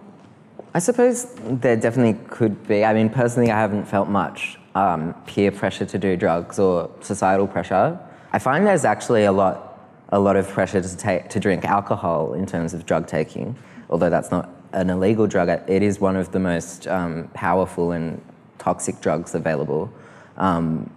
I 0.75 0.79
suppose 0.79 1.35
there 1.37 1.77
definitely 1.77 2.21
could 2.29 2.67
be. 2.67 2.85
I 2.85 2.93
mean, 2.95 3.11
personally, 3.11 3.51
I 3.51 3.59
haven't 3.59 3.85
felt 3.87 4.09
much 4.09 4.59
um, 4.75 5.15
peer 5.27 5.51
pressure 5.51 5.87
to 5.87 5.99
do 5.99 6.17
drugs 6.17 6.59
or 6.59 6.91
societal 7.01 7.47
pressure. 7.47 7.99
I 8.33 8.39
find 8.39 8.67
there's 8.67 8.85
actually 8.85 9.25
a 9.25 9.33
lot, 9.33 9.89
a 10.11 10.19
lot 10.19 10.37
of 10.37 10.49
pressure 10.49 10.81
to 10.81 10.97
take 10.97 11.29
to 11.31 11.41
drink 11.41 11.65
alcohol 11.65 12.35
in 12.35 12.45
terms 12.45 12.75
of 12.75 12.87
drug 12.87 13.07
taking. 13.07 13.57
Although 13.89 14.11
that's 14.11 14.31
not 14.31 14.51
an 14.77 14.91
illegal 14.91 15.27
drug, 15.27 15.49
it 15.49 15.83
is 15.83 15.99
one 16.01 16.17
of 16.17 16.33
the 16.33 16.39
most 16.39 16.87
um, 16.87 17.29
powerful 17.33 17.93
and 17.93 18.21
toxic 18.59 19.01
drugs 19.01 19.35
available. 19.35 19.91
Um, 20.37 20.91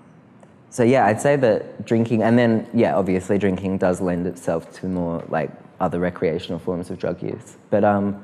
so 0.69 0.83
yeah, 0.83 1.05
I'd 1.05 1.21
say 1.21 1.37
that 1.37 1.85
drinking, 1.85 2.21
and 2.21 2.37
then 2.37 2.67
yeah, 2.73 2.95
obviously 2.95 3.37
drinking 3.37 3.77
does 3.77 4.01
lend 4.01 4.27
itself 4.27 4.71
to 4.79 4.87
more 4.87 5.23
like 5.29 5.49
other 5.79 5.99
recreational 5.99 6.59
forms 6.59 6.89
of 6.89 6.99
drug 6.99 7.23
use. 7.23 7.57
But 7.69 7.85
um, 7.85 8.21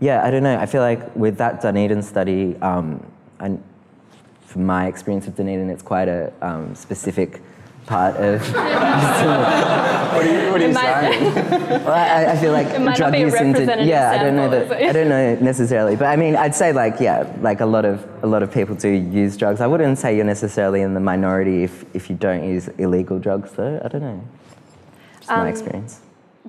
yeah, 0.00 0.24
I 0.24 0.30
don't 0.30 0.44
know. 0.44 0.56
I 0.56 0.66
feel 0.66 0.80
like 0.80 1.14
with 1.16 1.36
that 1.38 1.60
Dunedin 1.60 2.02
study, 2.02 2.56
um, 2.62 3.04
and 3.40 3.62
from 4.42 4.64
my 4.64 4.86
experience 4.86 5.26
of 5.26 5.34
Dunedin, 5.34 5.70
it's 5.70 5.82
quite 5.82 6.08
a 6.08 6.32
um, 6.40 6.74
specific 6.76 7.42
part 7.88 8.16
of. 8.16 8.42
What 10.08 10.26
are 10.26 10.32
you, 10.32 10.50
what 10.50 10.60
are 10.60 10.66
you 10.66 10.74
saying? 10.74 11.34
well, 11.84 11.92
I, 11.92 12.32
I 12.32 12.36
feel 12.36 12.52
like 12.52 12.66
It 12.74 12.80
might 12.80 12.84
not 12.86 12.96
drug 12.96 13.12
be 13.12 13.20
use 13.20 13.34
in 13.34 13.54
yeah, 13.86 14.10
I 14.10 14.18
don't 14.18 14.34
know 14.34 14.50
that. 14.50 14.72
I 14.72 14.92
don't 14.92 15.08
know 15.08 15.36
necessarily, 15.36 15.94
but 15.96 16.06
I 16.06 16.16
mean, 16.16 16.34
I'd 16.34 16.54
say 16.54 16.72
like 16.72 16.98
yeah, 16.98 17.32
like 17.40 17.60
a 17.60 17.66
lot 17.66 17.84
of 17.84 18.04
a 18.22 18.26
lot 18.26 18.42
of 18.42 18.52
people 18.52 18.74
do 18.74 18.88
use 18.88 19.36
drugs. 19.36 19.60
I 19.60 19.66
wouldn't 19.66 19.98
say 19.98 20.16
you're 20.16 20.24
necessarily 20.24 20.80
in 20.80 20.94
the 20.94 21.00
minority 21.00 21.62
if 21.62 21.84
if 21.94 22.10
you 22.10 22.16
don't 22.16 22.42
use 22.42 22.66
illegal 22.78 23.18
drugs, 23.20 23.52
though. 23.52 23.80
I 23.84 23.88
don't 23.88 24.02
know. 24.02 24.20
Just 25.20 25.30
Um, 25.30 25.40
my 25.40 25.48
experience. 25.48 26.00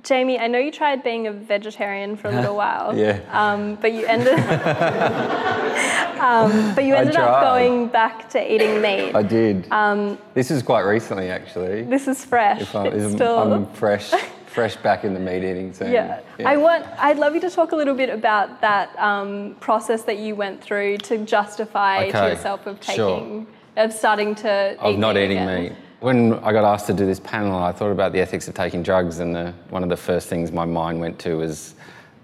Jamie, 0.02 0.38
I 0.38 0.46
know 0.46 0.58
you 0.58 0.70
tried 0.70 1.02
being 1.02 1.26
a 1.26 1.32
vegetarian 1.32 2.16
for 2.16 2.28
a 2.28 2.32
little 2.32 2.56
while. 2.64 2.96
Yeah. 2.96 3.20
Um, 3.30 3.76
but 3.76 3.92
you 3.92 4.06
ended. 4.06 4.38
um, 6.20 6.74
but 6.74 6.84
you 6.84 6.94
ended 6.94 7.16
up 7.16 7.42
going 7.42 7.88
back 7.88 8.28
to 8.30 8.54
eating 8.54 8.80
meat. 8.80 9.14
I 9.14 9.22
did. 9.22 9.70
Um, 9.72 10.18
this 10.34 10.50
is 10.50 10.62
quite 10.62 10.82
recently, 10.82 11.28
actually. 11.30 11.82
this 11.82 12.08
is 12.08 12.24
fresh. 12.24 12.62
If 12.62 12.74
I'm, 12.74 12.86
it's 12.86 13.04
if 13.04 13.12
still. 13.12 13.52
I'm 13.52 13.66
fresh, 13.74 14.10
fresh 14.46 14.76
back 14.76 15.04
in 15.04 15.14
the 15.14 15.20
meat 15.20 15.42
eating 15.44 15.72
scene. 15.72 15.92
yeah. 15.92 16.20
I 16.44 16.56
want. 16.56 16.86
I'd 16.98 17.18
love 17.18 17.34
you 17.34 17.40
to 17.42 17.50
talk 17.50 17.72
a 17.72 17.76
little 17.76 17.94
bit 17.94 18.10
about 18.10 18.60
that 18.60 18.96
um, 18.98 19.56
process 19.60 20.02
that 20.04 20.18
you 20.18 20.34
went 20.34 20.62
through 20.62 20.98
to 20.98 21.18
justify 21.18 22.10
to 22.10 22.28
yourself 22.30 22.66
of 22.66 22.82
sure. 22.82 23.20
taking, 23.20 23.46
of 23.76 23.92
starting 23.92 24.34
to 24.36 24.76
of 24.78 24.94
eat 24.94 24.98
not 24.98 25.14
meat 25.14 25.24
eating 25.24 25.38
again. 25.38 25.62
meat. 25.64 25.72
When 26.00 26.32
I 26.38 26.52
got 26.52 26.64
asked 26.64 26.86
to 26.86 26.94
do 26.94 27.04
this 27.04 27.20
panel, 27.20 27.62
I 27.62 27.72
thought 27.72 27.90
about 27.90 28.12
the 28.12 28.20
ethics 28.20 28.48
of 28.48 28.54
taking 28.54 28.82
drugs, 28.82 29.18
and 29.18 29.36
the, 29.36 29.52
one 29.68 29.82
of 29.82 29.90
the 29.90 29.98
first 29.98 30.28
things 30.28 30.50
my 30.50 30.64
mind 30.64 30.98
went 30.98 31.18
to 31.20 31.36
was 31.36 31.74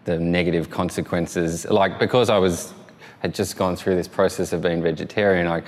the 0.04 0.18
negative 0.18 0.71
consequences. 0.71 1.66
Like 1.66 1.99
because 1.99 2.30
I 2.30 2.38
was 2.38 2.73
had 3.18 3.35
just 3.35 3.59
gone 3.59 3.76
through 3.76 3.97
this 3.97 4.09
process 4.09 4.54
of 4.54 4.62
being 4.62 4.83
vegetarian, 4.83 5.47
I 5.47 5.62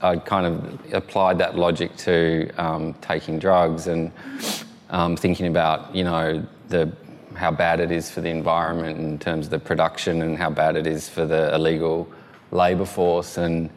I 0.00 0.16
kind 0.16 0.46
of 0.46 0.94
applied 0.94 1.36
that 1.38 1.56
logic 1.56 1.94
to 1.98 2.50
um, 2.56 2.94
taking 3.02 3.38
drugs 3.38 3.86
and 3.86 4.12
um, 4.88 5.14
thinking 5.14 5.46
about 5.46 5.94
you 5.94 6.04
know 6.04 6.42
the 6.68 6.90
how 7.34 7.50
bad 7.50 7.80
it 7.80 7.90
is 7.90 8.10
for 8.10 8.22
the 8.22 8.30
environment 8.30 8.98
in 8.98 9.18
terms 9.18 9.46
of 9.46 9.50
the 9.50 9.58
production 9.58 10.22
and 10.22 10.38
how 10.38 10.48
bad 10.48 10.74
it 10.74 10.86
is 10.86 11.06
for 11.06 11.26
the 11.26 11.54
illegal 11.54 12.08
labour 12.50 12.86
force 12.86 13.36
and 13.36 13.68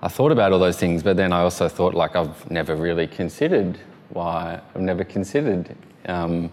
I 0.00 0.08
thought 0.08 0.30
about 0.30 0.52
all 0.52 0.58
those 0.58 0.78
things, 0.78 1.02
but 1.02 1.16
then 1.16 1.32
I 1.32 1.40
also 1.40 1.68
thought 1.68 1.94
like 1.94 2.14
I've 2.14 2.50
never 2.50 2.76
really 2.76 3.06
considered 3.06 3.78
why 4.10 4.60
I've 4.74 4.80
never 4.80 5.04
considered 5.04 5.74
um, 6.06 6.50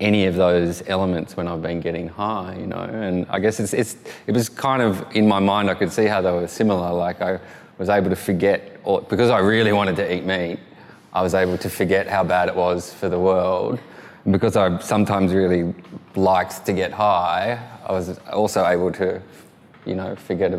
any 0.00 0.26
of 0.26 0.36
those 0.36 0.82
elements 0.86 1.36
when 1.36 1.48
I've 1.48 1.62
been 1.62 1.80
getting 1.80 2.08
high, 2.08 2.56
you 2.58 2.66
know. 2.66 2.80
And 2.80 3.26
I 3.30 3.38
guess 3.38 3.58
it's, 3.60 3.72
it's 3.72 3.96
it 4.26 4.32
was 4.32 4.48
kind 4.48 4.82
of 4.82 5.04
in 5.16 5.26
my 5.26 5.38
mind 5.40 5.70
I 5.70 5.74
could 5.74 5.92
see 5.92 6.04
how 6.04 6.20
they 6.20 6.30
were 6.30 6.46
similar. 6.46 6.92
Like 6.92 7.20
I 7.20 7.40
was 7.78 7.88
able 7.88 8.10
to 8.10 8.16
forget, 8.16 8.78
or, 8.84 9.02
because 9.02 9.30
I 9.30 9.38
really 9.38 9.72
wanted 9.72 9.96
to 9.96 10.14
eat 10.14 10.24
meat, 10.24 10.58
I 11.12 11.22
was 11.22 11.34
able 11.34 11.58
to 11.58 11.70
forget 11.70 12.06
how 12.06 12.24
bad 12.24 12.48
it 12.48 12.54
was 12.54 12.92
for 12.92 13.08
the 13.08 13.18
world. 13.18 13.80
And 14.24 14.32
because 14.32 14.56
I 14.56 14.78
sometimes 14.80 15.32
really 15.32 15.74
liked 16.14 16.66
to 16.66 16.72
get 16.72 16.92
high, 16.92 17.58
I 17.86 17.92
was 17.92 18.18
also 18.32 18.66
able 18.66 18.92
to, 18.92 19.22
you 19.86 19.94
know, 19.94 20.14
forget 20.16 20.52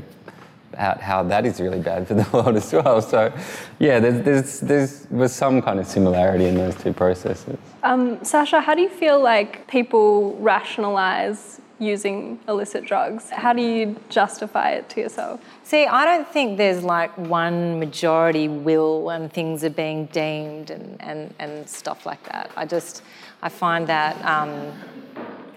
about 0.80 1.02
how 1.02 1.22
that 1.24 1.46
is 1.46 1.60
really 1.60 1.82
bad 1.82 2.08
for 2.08 2.14
the 2.14 2.26
world 2.34 2.56
as 2.56 2.72
well. 2.72 3.02
So, 3.02 3.34
yeah, 3.80 4.00
there's, 4.00 4.24
there's, 4.24 4.60
there's 4.62 5.08
was 5.12 5.36
some 5.36 5.62
kind 5.62 5.78
of 5.78 5.86
similarity 5.86 6.46
in 6.46 6.56
those 6.56 6.76
two 6.76 6.94
processes. 6.94 7.58
Um, 7.84 8.24
Sasha, 8.24 8.62
how 8.62 8.76
do 8.76 8.82
you 8.82 8.88
feel 8.88 9.20
like 9.20 9.68
people 9.68 10.38
rationalize 10.38 11.60
using 11.80 12.40
illicit 12.48 12.86
drugs? 12.86 13.30
How 13.30 13.52
do 13.52 13.62
you 13.62 13.98
justify 14.08 14.72
it 14.72 14.88
to 14.92 15.02
yourself? 15.02 15.42
See, 15.64 15.86
I 15.86 16.06
don't 16.06 16.28
think 16.28 16.58
there's 16.58 16.82
like 16.82 17.12
one 17.18 17.78
majority 17.78 18.48
will 18.48 19.10
and 19.10 19.32
things 19.32 19.66
are 19.66 19.70
being 19.70 20.06
deemed 20.08 20.72
and, 20.72 20.96
and, 21.02 21.34
and 21.40 21.70
stuff 21.70 22.06
like 22.06 22.24
that. 22.32 22.52
I 22.56 22.66
just, 22.66 23.04
I 23.42 23.50
find 23.50 23.86
that 23.88 24.16
um, 24.26 24.72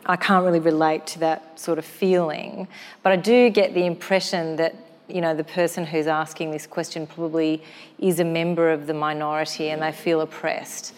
I 0.06 0.16
can't 0.16 0.44
really 0.44 0.58
relate 0.58 1.06
to 1.08 1.20
that 1.20 1.61
sort 1.61 1.78
of 1.78 1.85
feeling. 1.85 2.66
But 3.04 3.12
I 3.12 3.16
do 3.16 3.50
get 3.50 3.72
the 3.74 3.87
impression 3.87 4.56
that, 4.56 4.74
you 5.12 5.20
know, 5.20 5.35
the 5.35 5.44
person 5.44 5.85
who's 5.85 6.07
asking 6.07 6.51
this 6.51 6.66
question 6.66 7.07
probably 7.07 7.62
is 7.98 8.18
a 8.20 8.25
member 8.25 8.70
of 8.70 8.87
the 8.87 8.94
minority 8.94 9.68
and 9.68 9.83
they 9.83 9.92
feel 9.92 10.20
oppressed. 10.20 10.94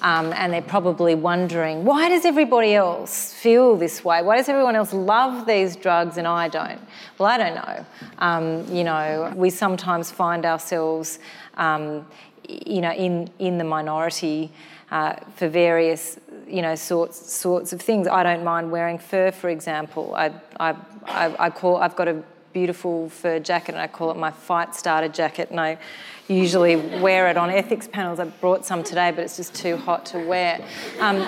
Um, 0.00 0.32
and 0.34 0.52
they're 0.52 0.62
probably 0.62 1.16
wondering, 1.16 1.84
why 1.84 2.08
does 2.08 2.24
everybody 2.24 2.74
else 2.74 3.32
feel 3.32 3.74
this 3.76 4.04
way? 4.04 4.22
Why 4.22 4.36
does 4.36 4.48
everyone 4.48 4.76
else 4.76 4.92
love 4.92 5.44
these 5.44 5.74
drugs 5.74 6.18
and 6.18 6.26
I 6.26 6.46
don't? 6.46 6.80
Well, 7.18 7.28
I 7.28 7.36
don't 7.36 7.54
know. 7.56 7.86
Um, 8.18 8.72
you 8.72 8.84
know, 8.84 9.32
we 9.34 9.50
sometimes 9.50 10.12
find 10.12 10.46
ourselves, 10.46 11.18
um, 11.56 12.06
you 12.48 12.80
know, 12.80 12.92
in, 12.92 13.28
in 13.40 13.58
the 13.58 13.64
minority 13.64 14.52
uh, 14.92 15.16
for 15.34 15.48
various, 15.48 16.20
you 16.46 16.62
know, 16.62 16.76
sorts 16.76 17.32
sorts 17.32 17.72
of 17.72 17.82
things. 17.82 18.06
I 18.06 18.22
don't 18.22 18.44
mind 18.44 18.70
wearing 18.70 18.98
fur, 18.98 19.32
for 19.32 19.50
example. 19.50 20.14
I, 20.14 20.32
I, 20.60 20.76
I, 21.06 21.36
I 21.40 21.50
call, 21.50 21.76
I've 21.78 21.96
got 21.96 22.06
a 22.06 22.22
beautiful 22.58 23.08
fur 23.08 23.38
jacket 23.38 23.72
and 23.76 23.80
I 23.80 23.86
call 23.86 24.10
it 24.10 24.16
my 24.16 24.32
fight 24.32 24.74
starter 24.74 25.06
jacket 25.06 25.50
and 25.50 25.60
I 25.60 25.78
usually 26.26 26.74
wear 26.74 27.28
it 27.28 27.36
on 27.36 27.50
ethics 27.50 27.86
panels. 27.86 28.18
I 28.18 28.24
brought 28.24 28.66
some 28.66 28.82
today 28.82 29.12
but 29.12 29.20
it's 29.22 29.36
just 29.36 29.54
too 29.54 29.76
hot 29.76 30.04
to 30.06 30.18
wear. 30.26 30.60
Um, 30.98 31.18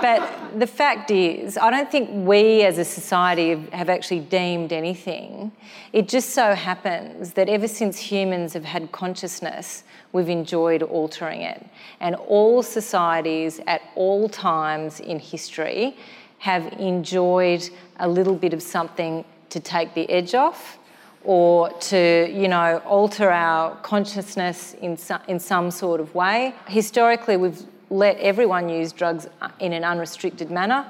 but 0.00 0.58
the 0.58 0.66
fact 0.66 1.10
is, 1.10 1.58
I 1.58 1.70
don't 1.70 1.90
think 1.90 2.08
we 2.26 2.62
as 2.62 2.78
a 2.78 2.84
society 2.84 3.50
have, 3.50 3.68
have 3.74 3.88
actually 3.90 4.20
deemed 4.20 4.72
anything. 4.72 5.52
It 5.92 6.08
just 6.08 6.30
so 6.30 6.54
happens 6.54 7.34
that 7.34 7.50
ever 7.50 7.68
since 7.68 7.98
humans 7.98 8.54
have 8.54 8.64
had 8.64 8.90
consciousness, 8.90 9.84
we've 10.12 10.30
enjoyed 10.30 10.82
altering 10.82 11.42
it. 11.42 11.66
And 12.00 12.14
all 12.14 12.62
societies 12.62 13.60
at 13.66 13.82
all 13.96 14.30
times 14.30 14.98
in 14.98 15.18
history 15.18 15.94
have 16.38 16.72
enjoyed 16.78 17.68
a 17.98 18.08
little 18.08 18.34
bit 18.34 18.54
of 18.54 18.62
something 18.62 19.26
to 19.50 19.60
take 19.60 19.94
the 19.94 20.08
edge 20.10 20.34
off 20.34 20.78
or 21.22 21.70
to, 21.80 22.30
you 22.32 22.48
know, 22.48 22.78
alter 22.86 23.30
our 23.30 23.76
consciousness 23.76 24.74
in 24.80 24.96
in 25.28 25.38
some 25.38 25.70
sort 25.70 26.00
of 26.00 26.14
way. 26.14 26.54
Historically, 26.66 27.36
we've 27.36 27.62
let 27.90 28.16
everyone 28.18 28.68
use 28.68 28.92
drugs 28.92 29.28
in 29.58 29.72
an 29.72 29.84
unrestricted 29.84 30.50
manner. 30.50 30.86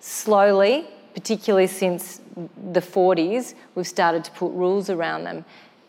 Slowly, 0.00 0.86
particularly 1.14 1.68
since 1.68 2.20
the 2.72 2.80
40s, 2.80 3.54
we've 3.74 3.86
started 3.86 4.24
to 4.24 4.30
put 4.32 4.52
rules 4.52 4.90
around 4.90 5.24
them. 5.24 5.44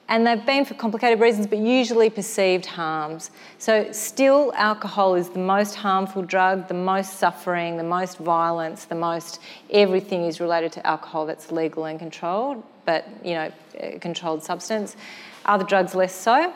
And 0.09 0.27
they've 0.27 0.45
been 0.45 0.65
for 0.65 0.73
complicated 0.73 1.19
reasons, 1.21 1.47
but 1.47 1.59
usually 1.59 2.09
perceived 2.09 2.65
harms. 2.65 3.31
So, 3.57 3.91
still, 3.93 4.51
alcohol 4.55 5.15
is 5.15 5.29
the 5.29 5.39
most 5.39 5.75
harmful 5.75 6.23
drug, 6.23 6.67
the 6.67 6.73
most 6.73 7.19
suffering, 7.19 7.77
the 7.77 7.83
most 7.83 8.17
violence, 8.17 8.85
the 8.85 8.95
most 8.95 9.39
everything 9.71 10.25
is 10.25 10.41
related 10.41 10.73
to 10.73 10.85
alcohol 10.85 11.25
that's 11.25 11.51
legal 11.51 11.85
and 11.85 11.97
controlled, 11.97 12.61
but, 12.85 13.07
you 13.23 13.33
know, 13.33 13.51
a 13.79 13.97
controlled 13.99 14.43
substance. 14.43 14.97
Other 15.45 15.63
drugs, 15.63 15.95
less 15.95 16.13
so. 16.13 16.53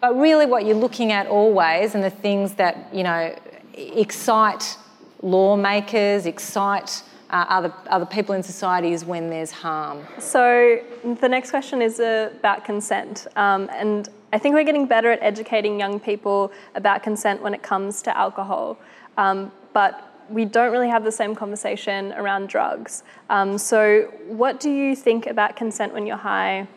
But 0.00 0.18
really, 0.18 0.46
what 0.46 0.64
you're 0.64 0.74
looking 0.74 1.12
at 1.12 1.26
always, 1.26 1.94
and 1.94 2.02
the 2.02 2.10
things 2.10 2.54
that, 2.54 2.88
you 2.94 3.02
know, 3.02 3.36
excite 3.74 4.78
lawmakers, 5.22 6.24
excite 6.24 7.02
uh, 7.30 7.46
other, 7.48 7.72
other 7.88 8.06
people 8.06 8.34
in 8.34 8.42
society 8.42 8.92
is 8.92 9.04
when 9.04 9.30
there's 9.30 9.50
harm. 9.50 10.06
So 10.18 10.80
the 11.20 11.28
next 11.28 11.50
question 11.50 11.80
is 11.82 12.00
about 12.00 12.64
consent, 12.64 13.26
um, 13.36 13.68
and 13.72 14.08
I 14.32 14.38
think 14.38 14.54
we're 14.54 14.64
getting 14.64 14.86
better 14.86 15.10
at 15.10 15.20
educating 15.22 15.78
young 15.78 15.98
people 15.98 16.52
about 16.74 17.02
consent 17.02 17.42
when 17.42 17.54
it 17.54 17.62
comes 17.62 18.02
to 18.02 18.16
alcohol, 18.16 18.78
um, 19.16 19.50
but 19.72 20.06
we 20.28 20.44
don't 20.44 20.70
really 20.70 20.88
have 20.88 21.02
the 21.02 21.12
same 21.12 21.34
conversation 21.34 22.12
around 22.12 22.48
drugs. 22.48 23.02
Um, 23.28 23.58
so, 23.58 24.02
what 24.28 24.60
do 24.60 24.70
you 24.70 24.94
think 24.94 25.26
about 25.26 25.56
consent 25.56 25.92
when 25.92 26.06
you're 26.06 26.16
high? 26.16 26.68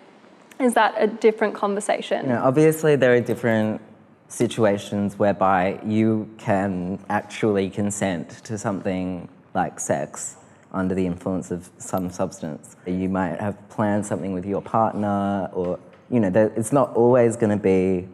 Is 0.60 0.74
that 0.74 0.96
a 0.98 1.08
different 1.08 1.54
conversation? 1.54 2.26
You 2.26 2.34
know, 2.34 2.44
obviously, 2.44 2.96
there 2.96 3.14
are 3.14 3.22
different 3.22 3.82
situations 4.28 5.20
whereby 5.20 5.80
you 5.86 6.28
can 6.40 7.00
actually 7.10 7.70
consent 7.70 8.30
to 8.46 8.58
something 8.58 9.30
like 9.54 9.80
sex 9.80 10.38
under 10.74 10.96
the 10.96 11.06
influence 11.06 11.52
of 11.52 11.70
some 11.78 12.10
substance. 12.10 12.76
You 12.86 13.10
might 13.10 13.40
have 13.40 13.58
planned 13.70 14.06
something 14.06 14.34
with 14.34 14.46
your 14.46 14.62
partner, 14.62 15.50
or 15.54 15.80
you 16.10 16.20
know, 16.20 16.52
it's 16.56 16.72
not 16.72 16.94
always 16.96 17.36
going 17.36 17.52
to 17.58 17.64
be 17.64 18.08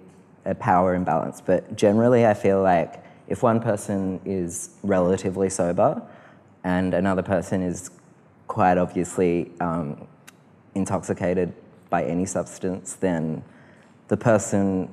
a 0.46 0.56
power 0.56 0.94
imbalance. 0.94 1.42
But 1.42 1.76
generally, 1.76 2.26
I 2.26 2.34
feel 2.34 2.62
like 2.62 3.04
if 3.28 3.44
one 3.44 3.60
person 3.62 4.20
is 4.26 4.72
relatively 4.84 5.50
sober 5.50 6.02
and 6.64 6.94
another 6.94 7.22
person 7.22 7.62
is 7.62 7.92
quite 8.48 8.78
obviously 8.78 9.52
um, 9.60 10.08
intoxicated 10.76 11.54
by 11.90 12.04
any 12.04 12.26
substance, 12.26 12.96
then 12.96 13.44
the 14.08 14.18
person 14.18 14.92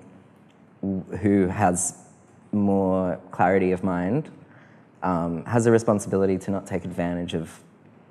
who 1.21 1.49
has 1.49 1.97
more 2.53 3.19
clarity 3.31 3.73
of 3.73 3.83
mind 3.83 4.31
um, 5.07 5.45
has 5.45 5.67
a 5.67 5.71
responsibility 5.71 6.37
to 6.37 6.51
not 6.51 6.67
take 6.67 6.85
advantage 6.85 7.33
of 7.35 7.61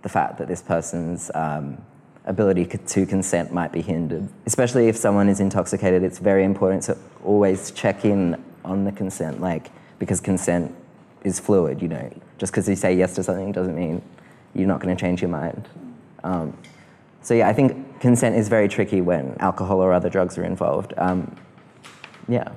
the 0.01 0.07
fact 0.07 0.37
that 0.37 0.47
this 0.47 0.61
person's 0.61 1.29
um, 1.35 1.83
ability 2.23 2.65
to 2.65 3.05
consent 3.05 3.51
might 3.51 3.73
be 3.73 3.81
hindered. 3.81 4.29
Especially 4.45 4.87
if 4.87 4.95
someone 4.95 5.27
is 5.27 5.41
intoxicated, 5.41 6.03
it's 6.03 6.19
very 6.19 6.45
important 6.45 6.83
to 6.83 6.97
always 7.25 7.71
check 7.71 8.05
in 8.05 8.41
on 8.63 8.85
the 8.85 8.93
consent, 8.93 9.41
like 9.41 9.71
because 9.99 10.21
consent 10.21 10.73
is 11.25 11.37
fluid. 11.37 11.81
You 11.81 11.89
know, 11.89 12.13
just 12.37 12.53
because 12.53 12.69
you 12.69 12.77
say 12.77 12.95
yes 12.95 13.13
to 13.15 13.23
something 13.23 13.51
doesn't 13.51 13.75
mean 13.75 14.01
you're 14.53 14.67
not 14.67 14.79
going 14.79 14.95
to 14.95 14.99
change 14.99 15.21
your 15.21 15.29
mind. 15.29 15.67
Um, 16.23 16.57
so 17.21 17.33
yeah, 17.33 17.49
I 17.49 17.53
think 17.53 17.99
consent 17.99 18.37
is 18.37 18.47
very 18.47 18.69
tricky 18.69 19.01
when 19.01 19.35
alcohol 19.39 19.81
or 19.81 19.91
other 19.91 20.09
drugs 20.09 20.37
are 20.37 20.45
involved. 20.45 20.93
Um, 20.95 21.35
yeah. 22.29 22.53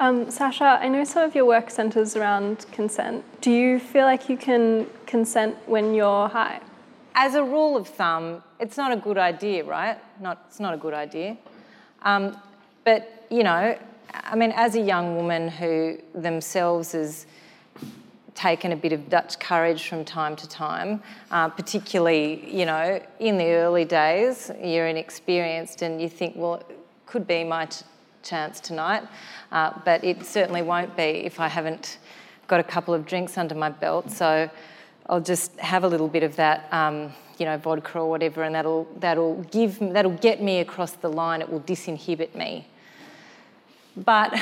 Um, 0.00 0.30
Sasha, 0.30 0.78
I 0.80 0.86
know 0.86 1.02
some 1.02 1.24
of 1.24 1.34
your 1.34 1.44
work 1.44 1.70
centers 1.70 2.14
around 2.14 2.66
consent. 2.70 3.24
Do 3.40 3.50
you 3.50 3.80
feel 3.80 4.04
like 4.04 4.28
you 4.28 4.36
can 4.36 4.86
consent 5.06 5.56
when 5.66 5.92
you're 5.92 6.28
high? 6.28 6.60
As 7.16 7.34
a 7.34 7.42
rule 7.42 7.76
of 7.76 7.88
thumb, 7.88 8.44
it's 8.60 8.76
not 8.76 8.92
a 8.92 8.96
good 8.96 9.18
idea, 9.18 9.64
right? 9.64 9.98
Not, 10.20 10.44
it's 10.46 10.60
not 10.60 10.72
a 10.72 10.76
good 10.76 10.94
idea. 10.94 11.36
Um, 12.02 12.36
but, 12.84 13.26
you 13.28 13.42
know, 13.42 13.76
I 14.14 14.36
mean, 14.36 14.52
as 14.52 14.76
a 14.76 14.80
young 14.80 15.16
woman 15.16 15.48
who 15.48 15.98
themselves 16.14 16.94
is 16.94 17.26
taken 18.36 18.70
a 18.70 18.76
bit 18.76 18.92
of 18.92 19.08
Dutch 19.08 19.40
courage 19.40 19.88
from 19.88 20.04
time 20.04 20.36
to 20.36 20.48
time, 20.48 21.02
uh, 21.32 21.48
particularly, 21.48 22.48
you 22.48 22.66
know, 22.66 23.02
in 23.18 23.36
the 23.36 23.46
early 23.46 23.84
days, 23.84 24.52
you're 24.62 24.86
inexperienced 24.86 25.82
and 25.82 26.00
you 26.00 26.08
think, 26.08 26.36
well, 26.36 26.54
it 26.54 26.78
could 27.04 27.26
be 27.26 27.42
my 27.42 27.66
t- 27.66 27.84
chance 28.22 28.60
tonight, 28.60 29.02
uh, 29.52 29.72
but 29.84 30.02
it 30.04 30.24
certainly 30.24 30.62
won't 30.62 30.96
be 30.96 31.02
if 31.02 31.40
I 31.40 31.48
haven't 31.48 31.98
got 32.46 32.60
a 32.60 32.64
couple 32.64 32.94
of 32.94 33.06
drinks 33.06 33.38
under 33.38 33.54
my 33.54 33.70
belt. 33.70 34.10
So 34.10 34.50
I'll 35.08 35.20
just 35.20 35.56
have 35.58 35.84
a 35.84 35.88
little 35.88 36.08
bit 36.08 36.22
of 36.22 36.36
that, 36.36 36.72
um, 36.72 37.12
you 37.38 37.46
know, 37.46 37.56
vodka 37.56 37.98
or 37.98 38.10
whatever, 38.10 38.42
and 38.42 38.54
that'll 38.54 38.86
that'll 38.98 39.42
give 39.44 39.78
that'll 39.78 40.18
get 40.18 40.42
me 40.42 40.60
across 40.60 40.92
the 40.92 41.08
line. 41.08 41.40
It 41.40 41.50
will 41.50 41.60
disinhibit 41.60 42.34
me. 42.34 42.66
But 43.96 44.34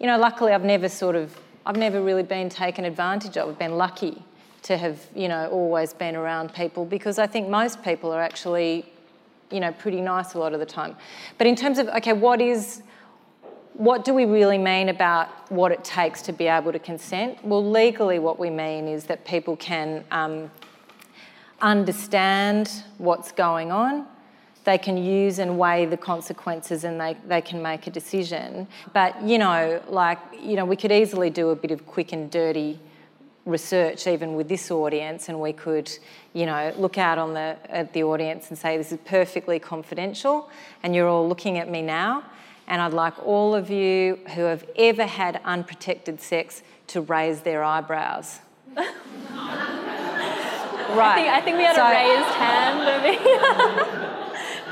you 0.00 0.06
know, 0.06 0.18
luckily 0.18 0.52
I've 0.52 0.64
never 0.64 0.88
sort 0.88 1.16
of 1.16 1.38
I've 1.64 1.76
never 1.76 2.02
really 2.02 2.22
been 2.22 2.48
taken 2.48 2.84
advantage 2.84 3.36
of. 3.36 3.48
I've 3.48 3.58
been 3.58 3.76
lucky 3.76 4.22
to 4.62 4.76
have 4.76 5.06
you 5.14 5.28
know 5.28 5.48
always 5.48 5.94
been 5.94 6.16
around 6.16 6.52
people 6.52 6.84
because 6.84 7.18
I 7.18 7.26
think 7.26 7.48
most 7.48 7.82
people 7.82 8.12
are 8.12 8.20
actually 8.20 8.84
you 9.50 9.60
know 9.60 9.72
pretty 9.72 10.00
nice 10.00 10.34
a 10.34 10.38
lot 10.38 10.52
of 10.52 10.60
the 10.60 10.66
time. 10.66 10.96
But 11.38 11.46
in 11.46 11.56
terms 11.56 11.78
of 11.78 11.88
okay, 11.88 12.12
what 12.12 12.40
is 12.40 12.82
what 13.76 14.04
do 14.04 14.14
we 14.14 14.24
really 14.24 14.58
mean 14.58 14.88
about 14.88 15.28
what 15.50 15.70
it 15.70 15.84
takes 15.84 16.22
to 16.22 16.32
be 16.32 16.46
able 16.46 16.72
to 16.72 16.78
consent? 16.78 17.44
Well, 17.44 17.68
legally, 17.68 18.18
what 18.18 18.38
we 18.38 18.48
mean 18.48 18.88
is 18.88 19.04
that 19.04 19.24
people 19.26 19.56
can 19.56 20.02
um, 20.10 20.50
understand 21.60 22.70
what's 22.96 23.32
going 23.32 23.70
on, 23.70 24.06
they 24.64 24.78
can 24.78 24.96
use 24.96 25.38
and 25.38 25.58
weigh 25.58 25.84
the 25.84 25.96
consequences, 25.96 26.84
and 26.84 27.00
they, 27.00 27.16
they 27.26 27.42
can 27.42 27.62
make 27.62 27.86
a 27.86 27.90
decision. 27.90 28.66
But, 28.94 29.22
you 29.22 29.38
know, 29.38 29.82
like, 29.88 30.18
you 30.40 30.56
know, 30.56 30.64
we 30.64 30.76
could 30.76 30.90
easily 30.90 31.30
do 31.30 31.50
a 31.50 31.56
bit 31.56 31.70
of 31.70 31.86
quick 31.86 32.12
and 32.12 32.30
dirty 32.30 32.80
research 33.46 34.06
even 34.06 34.34
with 34.34 34.48
this 34.48 34.70
audience 34.70 35.28
and 35.28 35.40
we 35.40 35.52
could 35.52 35.90
you 36.34 36.44
know 36.44 36.74
look 36.76 36.98
out 36.98 37.16
on 37.16 37.32
the 37.32 37.56
at 37.68 37.92
the 37.92 38.02
audience 38.02 38.48
and 38.50 38.58
say 38.58 38.76
this 38.76 38.90
is 38.92 38.98
perfectly 39.04 39.58
confidential 39.58 40.50
and 40.82 40.94
you're 40.94 41.08
all 41.08 41.28
looking 41.28 41.56
at 41.56 41.70
me 41.70 41.80
now 41.80 42.24
and 42.66 42.82
I'd 42.82 42.92
like 42.92 43.14
all 43.24 43.54
of 43.54 43.70
you 43.70 44.18
who 44.34 44.42
have 44.42 44.68
ever 44.76 45.06
had 45.06 45.40
unprotected 45.44 46.20
sex 46.20 46.62
to 46.88 47.00
raise 47.00 47.40
their 47.42 47.62
eyebrows. 47.62 48.40
right. 48.76 48.90
I 50.98 51.14
think, 51.14 51.28
I 51.28 51.40
think 51.40 51.56
we 51.56 51.62
had 51.62 51.76
so, 51.76 51.86
a 51.86 51.90
raised 51.90 52.34
hand 52.34 52.76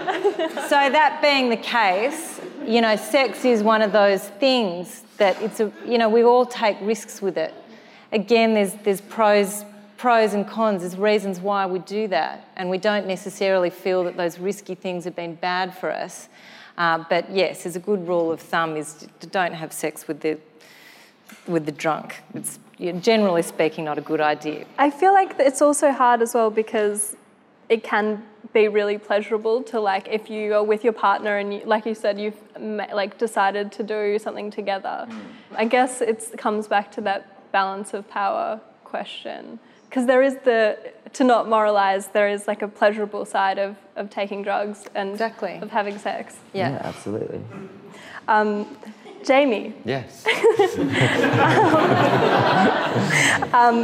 so 0.69 0.91
that 0.91 1.21
being 1.23 1.51
the 1.51 1.57
case, 1.57 2.41
you 2.67 2.81
know, 2.81 2.97
sex 2.97 3.45
is 3.45 3.63
one 3.63 3.81
of 3.83 3.93
those 3.93 4.29
things 4.29 5.03
that 5.19 5.41
it's 5.41 5.61
a, 5.61 5.73
you 5.87 5.99
know, 5.99 6.09
we 6.09 6.25
all 6.25 6.45
take 6.45 6.77
risks 6.81 7.23
with 7.23 7.39
it. 7.39 7.55
Again, 8.15 8.55
there's, 8.55 8.73
there's 8.85 9.01
pros, 9.01 9.65
pros 9.99 10.33
and 10.33 10.47
cons, 10.47 10.83
there's 10.83 10.97
reasons 10.97 11.41
why 11.41 11.67
we 11.67 11.81
do 11.81 12.09
that. 12.09 12.49
And 12.57 12.71
we 12.71 12.79
don't 12.79 13.07
necessarily 13.07 13.71
feel 13.71 14.05
that 14.05 14.17
those 14.17 14.39
risky 14.39 14.75
things 14.75 15.05
have 15.05 15.17
been 15.17 15.35
bad 15.35 15.77
for 15.77 15.91
us. 15.91 16.29
Uh, 16.79 17.05
but 17.11 17.31
yes, 17.31 17.67
as 17.67 17.77
a 17.77 17.81
good 17.81 18.07
rule 18.09 18.33
of 18.33 18.41
thumb 18.41 18.77
is 18.77 19.07
to 19.21 19.27
don't 19.27 19.53
have 19.53 19.73
sex 19.73 20.09
with 20.09 20.21
the 20.21 20.39
with 21.47 21.67
the 21.67 21.73
drunk. 21.73 22.23
It's 22.35 22.59
generally 23.01 23.43
speaking 23.43 23.85
not 23.85 23.99
a 23.99 24.01
good 24.01 24.21
idea. 24.21 24.67
I 24.79 24.91
feel 24.91 25.13
like 25.13 25.35
it's 25.39 25.63
also 25.63 25.91
hard 25.93 26.23
as 26.23 26.35
well 26.35 26.51
because 26.51 27.17
it 27.69 27.83
can 27.83 28.23
be 28.53 28.69
really 28.69 28.99
pleasurable 28.99 29.63
to 29.63 29.81
like 29.81 30.07
if 30.09 30.31
you 30.31 30.55
are 30.55 30.63
with 30.63 30.85
your 30.85 30.93
partner 30.93 31.39
and 31.39 31.55
you, 31.55 31.63
like 31.65 31.87
you 31.87 31.95
said 31.95 32.21
you've 32.21 32.39
like 32.59 33.19
decided 33.19 33.73
to 33.73 33.83
do 33.83 34.19
something 34.19 34.51
together. 34.51 35.07
Mm. 35.09 35.21
I 35.57 35.65
guess 35.65 36.01
it 36.01 36.33
comes 36.37 36.69
back 36.69 36.93
to 36.93 37.01
that 37.03 37.34
balance 37.55 37.95
of 37.95 38.03
power 38.11 38.61
question. 38.83 39.61
Because 39.89 40.07
there 40.07 40.23
is 40.29 40.35
the 40.49 40.77
to 41.19 41.23
not 41.23 41.49
moralize 41.49 42.09
there 42.09 42.29
is 42.29 42.49
like 42.51 42.63
a 42.63 42.71
pleasurable 42.81 43.25
side 43.25 43.59
of, 43.67 43.77
of 43.95 44.11
taking 44.11 44.43
drugs 44.43 44.79
and 44.99 45.11
exactly. 45.11 45.55
of 45.63 45.71
having 45.71 45.97
sex. 45.97 46.37
Yeah, 46.53 46.71
yeah 46.71 46.91
absolutely. 46.91 47.41
Um, 48.27 48.77
jamie. 49.25 49.73
Yes. 49.85 50.27
Um, 53.61 53.77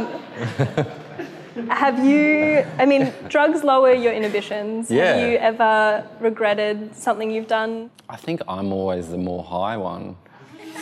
have 1.69 1.97
you 2.05 2.65
i 2.77 2.85
mean 2.85 3.13
drugs 3.27 3.63
lower 3.63 3.93
your 3.93 4.13
inhibitions. 4.13 4.89
Yeah. 4.89 5.13
have 5.13 5.29
you 5.29 5.37
ever 5.37 6.07
regretted 6.19 6.95
something 6.95 7.29
you've 7.31 7.51
done? 7.59 7.89
I 8.09 8.17
think 8.25 8.41
i'm 8.47 8.71
always 8.71 9.09
the 9.09 9.17
more 9.29 9.43
high 9.43 9.77
one 9.77 10.15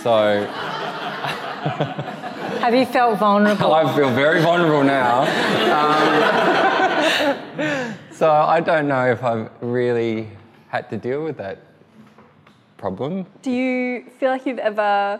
so 0.03 0.45
have 2.59 2.75
you 2.75 2.85
felt 2.85 3.19
vulnerable? 3.19 3.73
I 3.73 3.95
feel 3.95 4.09
very 4.11 4.41
vulnerable 4.41 4.83
now. 4.83 5.21
Um, 7.59 7.95
so 8.11 8.29
I 8.29 8.59
don't 8.59 8.87
know 8.87 9.11
if 9.11 9.23
I've 9.23 9.49
really 9.61 10.29
had 10.67 10.89
to 10.89 10.97
deal 10.97 11.23
with 11.23 11.37
that 11.37 11.59
problem. 12.77 13.25
Do 13.41 13.51
you 13.51 14.05
feel 14.19 14.29
like 14.29 14.45
you've 14.45 14.59
ever 14.59 15.19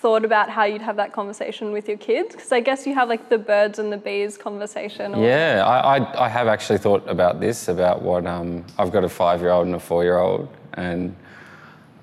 thought 0.00 0.24
about 0.24 0.48
how 0.48 0.64
you'd 0.64 0.82
have 0.82 0.96
that 0.96 1.12
conversation 1.12 1.72
with 1.72 1.88
your 1.88 1.98
kids? 1.98 2.34
Because 2.34 2.52
I 2.52 2.60
guess 2.60 2.86
you 2.86 2.94
have 2.94 3.08
like 3.08 3.28
the 3.28 3.38
birds 3.38 3.78
and 3.78 3.92
the 3.92 3.96
bees 3.96 4.36
conversation. 4.36 5.14
Or... 5.14 5.24
Yeah, 5.24 5.64
I, 5.66 5.98
I, 5.98 6.26
I, 6.26 6.28
have 6.28 6.46
actually 6.46 6.78
thought 6.78 7.08
about 7.08 7.40
this 7.40 7.68
about 7.68 8.02
what 8.02 8.26
um, 8.26 8.64
I've 8.78 8.92
got 8.92 9.04
a 9.04 9.08
five 9.08 9.40
year 9.40 9.50
old 9.50 9.66
and 9.66 9.74
a 9.74 9.80
four 9.80 10.04
year 10.04 10.18
old, 10.18 10.48
and 10.74 11.14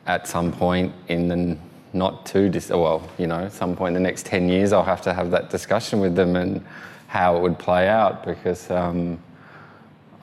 at 0.08 0.28
some 0.28 0.52
point 0.52 0.93
in 1.08 1.28
the 1.28 1.58
not 1.95 2.25
too 2.25 2.49
dis- 2.49 2.69
well, 2.69 3.10
you 3.17 3.25
know, 3.25 3.47
some 3.49 3.75
point 3.75 3.95
in 3.95 4.03
the 4.03 4.08
next 4.08 4.25
10 4.25 4.49
years, 4.49 4.73
I'll 4.73 4.84
have 4.84 5.01
to 5.03 5.13
have 5.13 5.31
that 5.31 5.49
discussion 5.49 5.99
with 5.99 6.15
them 6.15 6.36
and 6.36 6.63
how 7.08 7.38
it 7.38 7.41
would 7.41 7.58
play 7.58 7.88
out 7.88 8.25
because 8.25 8.69
um, 8.69 9.17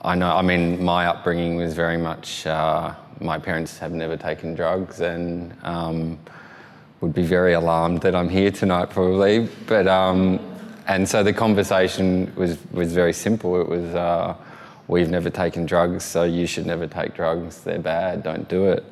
I 0.03 0.15
know, 0.15 0.35
I 0.35 0.43
mean, 0.43 0.83
my 0.83 1.07
upbringing 1.07 1.55
was 1.55 1.73
very 1.73 1.97
much, 1.97 2.45
uh, 2.45 2.93
my 3.19 3.39
parents 3.39 3.79
have 3.79 3.91
never 3.91 4.15
taken 4.15 4.53
drugs 4.53 4.99
and 4.99 5.53
um, 5.63 6.19
would 7.01 7.13
be 7.13 7.23
very 7.23 7.53
alarmed 7.53 8.01
that 8.01 8.15
I'm 8.15 8.29
here 8.29 8.51
tonight 8.51 8.91
probably. 8.91 9.49
But, 9.65 9.87
um, 9.87 10.39
and 10.87 11.09
so 11.09 11.23
the 11.23 11.33
conversation 11.33 12.31
was, 12.35 12.57
was 12.71 12.93
very 12.93 13.13
simple. 13.13 13.59
It 13.59 13.67
was, 13.67 13.95
uh, 13.95 14.35
we've 14.87 15.09
never 15.09 15.31
taken 15.31 15.65
drugs, 15.65 16.03
so 16.03 16.23
you 16.23 16.45
should 16.45 16.67
never 16.67 16.85
take 16.85 17.15
drugs. 17.15 17.61
They're 17.63 17.79
bad, 17.79 18.21
don't 18.21 18.47
do 18.47 18.67
it 18.67 18.85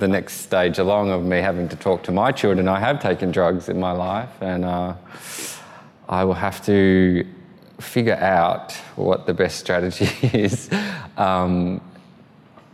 the 0.00 0.08
next 0.08 0.40
stage 0.40 0.78
along 0.78 1.10
of 1.10 1.24
me 1.24 1.38
having 1.38 1.68
to 1.68 1.76
talk 1.76 2.02
to 2.04 2.12
my 2.12 2.32
children. 2.32 2.66
I 2.66 2.80
have 2.80 3.00
taken 3.00 3.30
drugs 3.30 3.68
in 3.68 3.78
my 3.78 3.92
life, 3.92 4.30
and 4.40 4.64
uh, 4.64 4.94
I 6.08 6.24
will 6.24 6.34
have 6.34 6.64
to 6.66 7.26
figure 7.78 8.16
out 8.16 8.72
what 8.96 9.26
the 9.26 9.34
best 9.34 9.58
strategy 9.58 10.10
is. 10.36 10.70
Um, 11.16 11.80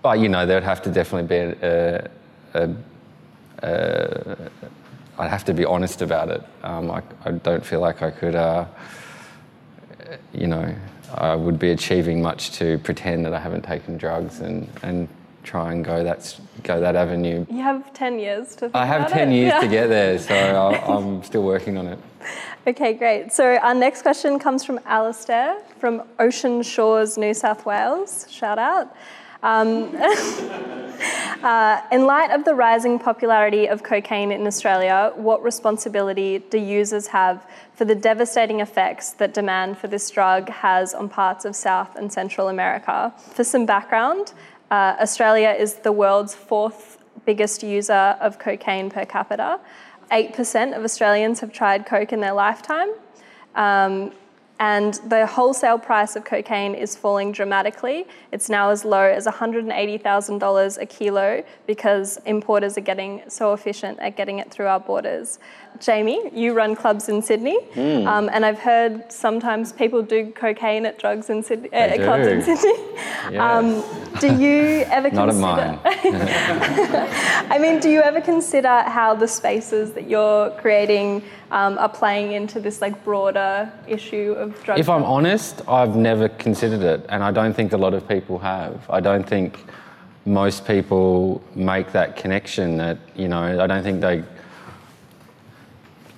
but 0.03 0.21
you 0.21 0.29
know, 0.29 0.47
there 0.47 0.57
would 0.57 0.65
have 0.65 0.83
to 0.83 0.91
definitely 0.91 1.29
be 1.29 1.67
a, 1.67 2.11
I'd 5.19 5.31
have 5.31 5.45
to 5.47 5.55
be 5.55 5.65
honest 5.65 6.03
about 6.03 6.29
it. 6.31 6.43
Um, 6.63 6.91
I, 6.91 7.03
I, 7.25 7.33
don't 7.33 7.65
feel 7.65 7.81
like 7.81 8.03
I 8.03 8.11
could, 8.11 8.35
uh, 8.35 8.67
you 10.33 10.47
know, 10.47 10.75
I 11.15 11.35
would 11.35 11.59
be 11.59 11.71
achieving 11.71 12.21
much 12.21 12.53
to 12.59 12.79
pretend 12.79 13.25
that 13.25 13.33
I 13.33 13.41
haven't 13.41 13.63
taken 13.63 13.97
drugs 13.97 14.41
and, 14.41 14.69
and 14.83 15.09
try 15.47 15.73
and 15.73 15.85
go 15.85 16.03
that 16.05 16.39
go 16.65 16.81
that 16.81 16.97
avenue. 16.97 17.47
You 17.49 17.63
have 17.63 17.93
10 17.95 18.19
years 18.19 18.49
to 18.57 18.61
think 18.69 18.75
I 18.75 18.85
have 18.85 19.09
10 19.11 19.33
it. 19.33 19.37
years 19.37 19.53
Yeah. 19.55 19.61
to 19.61 19.69
get 19.69 19.87
there, 19.89 20.19
so 20.19 20.35
I, 20.35 20.97
I'm 20.97 21.23
still 21.23 21.43
working 21.45 21.79
on 21.79 21.87
it. 21.87 21.99
Okay, 22.67 22.93
great. 22.95 23.33
So 23.33 23.57
our 23.57 23.75
next 23.75 24.03
question 24.03 24.39
comes 24.41 24.65
from 24.65 24.81
Alistair 24.85 25.57
from 25.79 26.03
Ocean 26.19 26.63
Shores, 26.63 27.17
New 27.17 27.33
South 27.33 27.65
Wales. 27.65 28.27
Shout 28.29 28.59
out. 28.59 28.95
Um, 29.43 29.95
uh, 31.43 31.81
in 31.93 32.07
light 32.07 32.31
of 32.33 32.45
the 32.45 32.55
rising 32.55 32.99
popularity 32.99 33.69
of 33.69 33.83
cocaine 33.85 34.33
in 34.33 34.47
Australia, 34.47 35.13
what 35.15 35.43
responsibility 35.45 36.41
do 36.51 36.59
users 36.59 37.07
have 37.09 37.47
for 37.75 37.85
the 37.85 37.95
devastating 37.95 38.61
effects 38.61 39.11
that 39.13 39.35
demand 39.35 39.79
for 39.79 39.87
this 39.89 40.11
drug 40.11 40.49
has 40.49 40.95
on 40.95 41.09
parts 41.09 41.45
of 41.45 41.55
South 41.55 41.95
and 41.95 42.13
Central 42.13 42.49
America? 42.49 43.13
For 43.35 43.45
some 43.45 43.67
background, 43.67 44.33
uh, 44.71 44.97
Australia 45.01 45.51
is 45.51 45.75
the 45.75 45.93
world's 45.93 46.35
fourth 46.35 46.99
biggest 47.25 47.63
user 47.63 48.17
of 48.21 48.39
cocaine 48.39 48.91
per 48.91 49.05
capita. 49.05 49.61
8% 50.11 50.77
of 50.77 50.85
Australians 50.85 51.41
have 51.41 51.53
tried 51.53 51.87
coke 51.87 52.13
in 52.13 52.21
their 52.21 52.33
lifetime. 52.33 52.91
Um, 53.55 54.13
and 54.59 54.95
the 55.07 55.27
wholesale 55.27 55.79
price 55.79 56.17
of 56.17 56.25
cocaine 56.25 56.75
is 56.75 56.97
falling 56.97 57.31
dramatically. 57.31 58.07
It's 58.33 58.49
now 58.49 58.71
as 58.71 58.87
low 58.87 59.03
as 59.03 59.27
$180,000 59.27 60.79
a 60.79 60.87
kilo 60.87 61.45
because 61.67 62.19
importers 62.25 62.79
are 62.79 62.83
getting 62.83 63.23
so 63.29 63.53
efficient 63.53 63.99
at 63.99 64.17
getting 64.17 64.39
it 64.39 64.51
through 64.51 64.67
our 64.67 64.81
borders. 64.81 65.39
Jamie, 65.81 66.31
you 66.33 66.53
run 66.55 66.75
clubs 66.77 67.09
in 67.09 67.23
Sydney, 67.23 67.59
Hmm. 67.75 68.07
um, 68.07 68.31
and 68.33 68.45
I've 68.45 68.59
heard 68.59 69.11
sometimes 69.13 69.73
people 69.73 70.03
do 70.03 70.31
cocaine 70.33 70.87
at 70.87 70.99
drugs 70.99 71.31
in 71.31 71.43
Sydney, 71.43 71.69
uh, 71.73 71.77
at 71.77 72.01
clubs 72.03 72.27
in. 72.27 72.43
Sydney. 72.43 73.37
Um, 73.37 73.83
do 74.21 74.35
you 74.35 74.85
ever 74.91 75.11
Not 75.11 75.29
at 75.29 75.35
consider? 75.35 75.41
mine. 75.41 75.79
I 77.51 77.59
mean, 77.61 77.81
do 77.81 77.91
you 77.91 78.01
ever 78.03 78.21
consider 78.21 78.83
how 78.83 79.15
the 79.15 79.29
spaces 79.29 79.93
that 79.93 80.09
you're 80.09 80.51
creating 80.63 81.23
um, 81.51 81.79
are 81.79 81.89
playing 81.89 82.33
into 82.33 82.61
this 82.61 82.81
like 82.81 83.03
broader 83.05 83.71
issue 83.87 84.35
of 84.39 84.63
drugs? 84.65 84.81
If 84.81 84.89
I'm 84.89 85.05
honest, 85.05 85.63
I've 85.69 85.97
never 85.97 86.29
considered 86.29 86.83
it, 86.83 87.05
and 87.09 87.23
I 87.23 87.31
don't 87.31 87.55
think 87.55 87.73
a 87.73 87.77
lot 87.77 87.95
of 87.95 88.09
people 88.09 88.39
have. 88.39 88.85
I 88.91 89.01
don't 89.01 89.25
think 89.29 89.65
most 90.25 90.67
people 90.67 91.41
make 91.55 91.93
that 91.93 92.17
connection. 92.17 92.77
That 92.79 92.99
you 93.15 93.29
know, 93.29 93.61
I 93.63 93.67
don't 93.67 93.83
think 93.83 94.01
they 94.01 94.25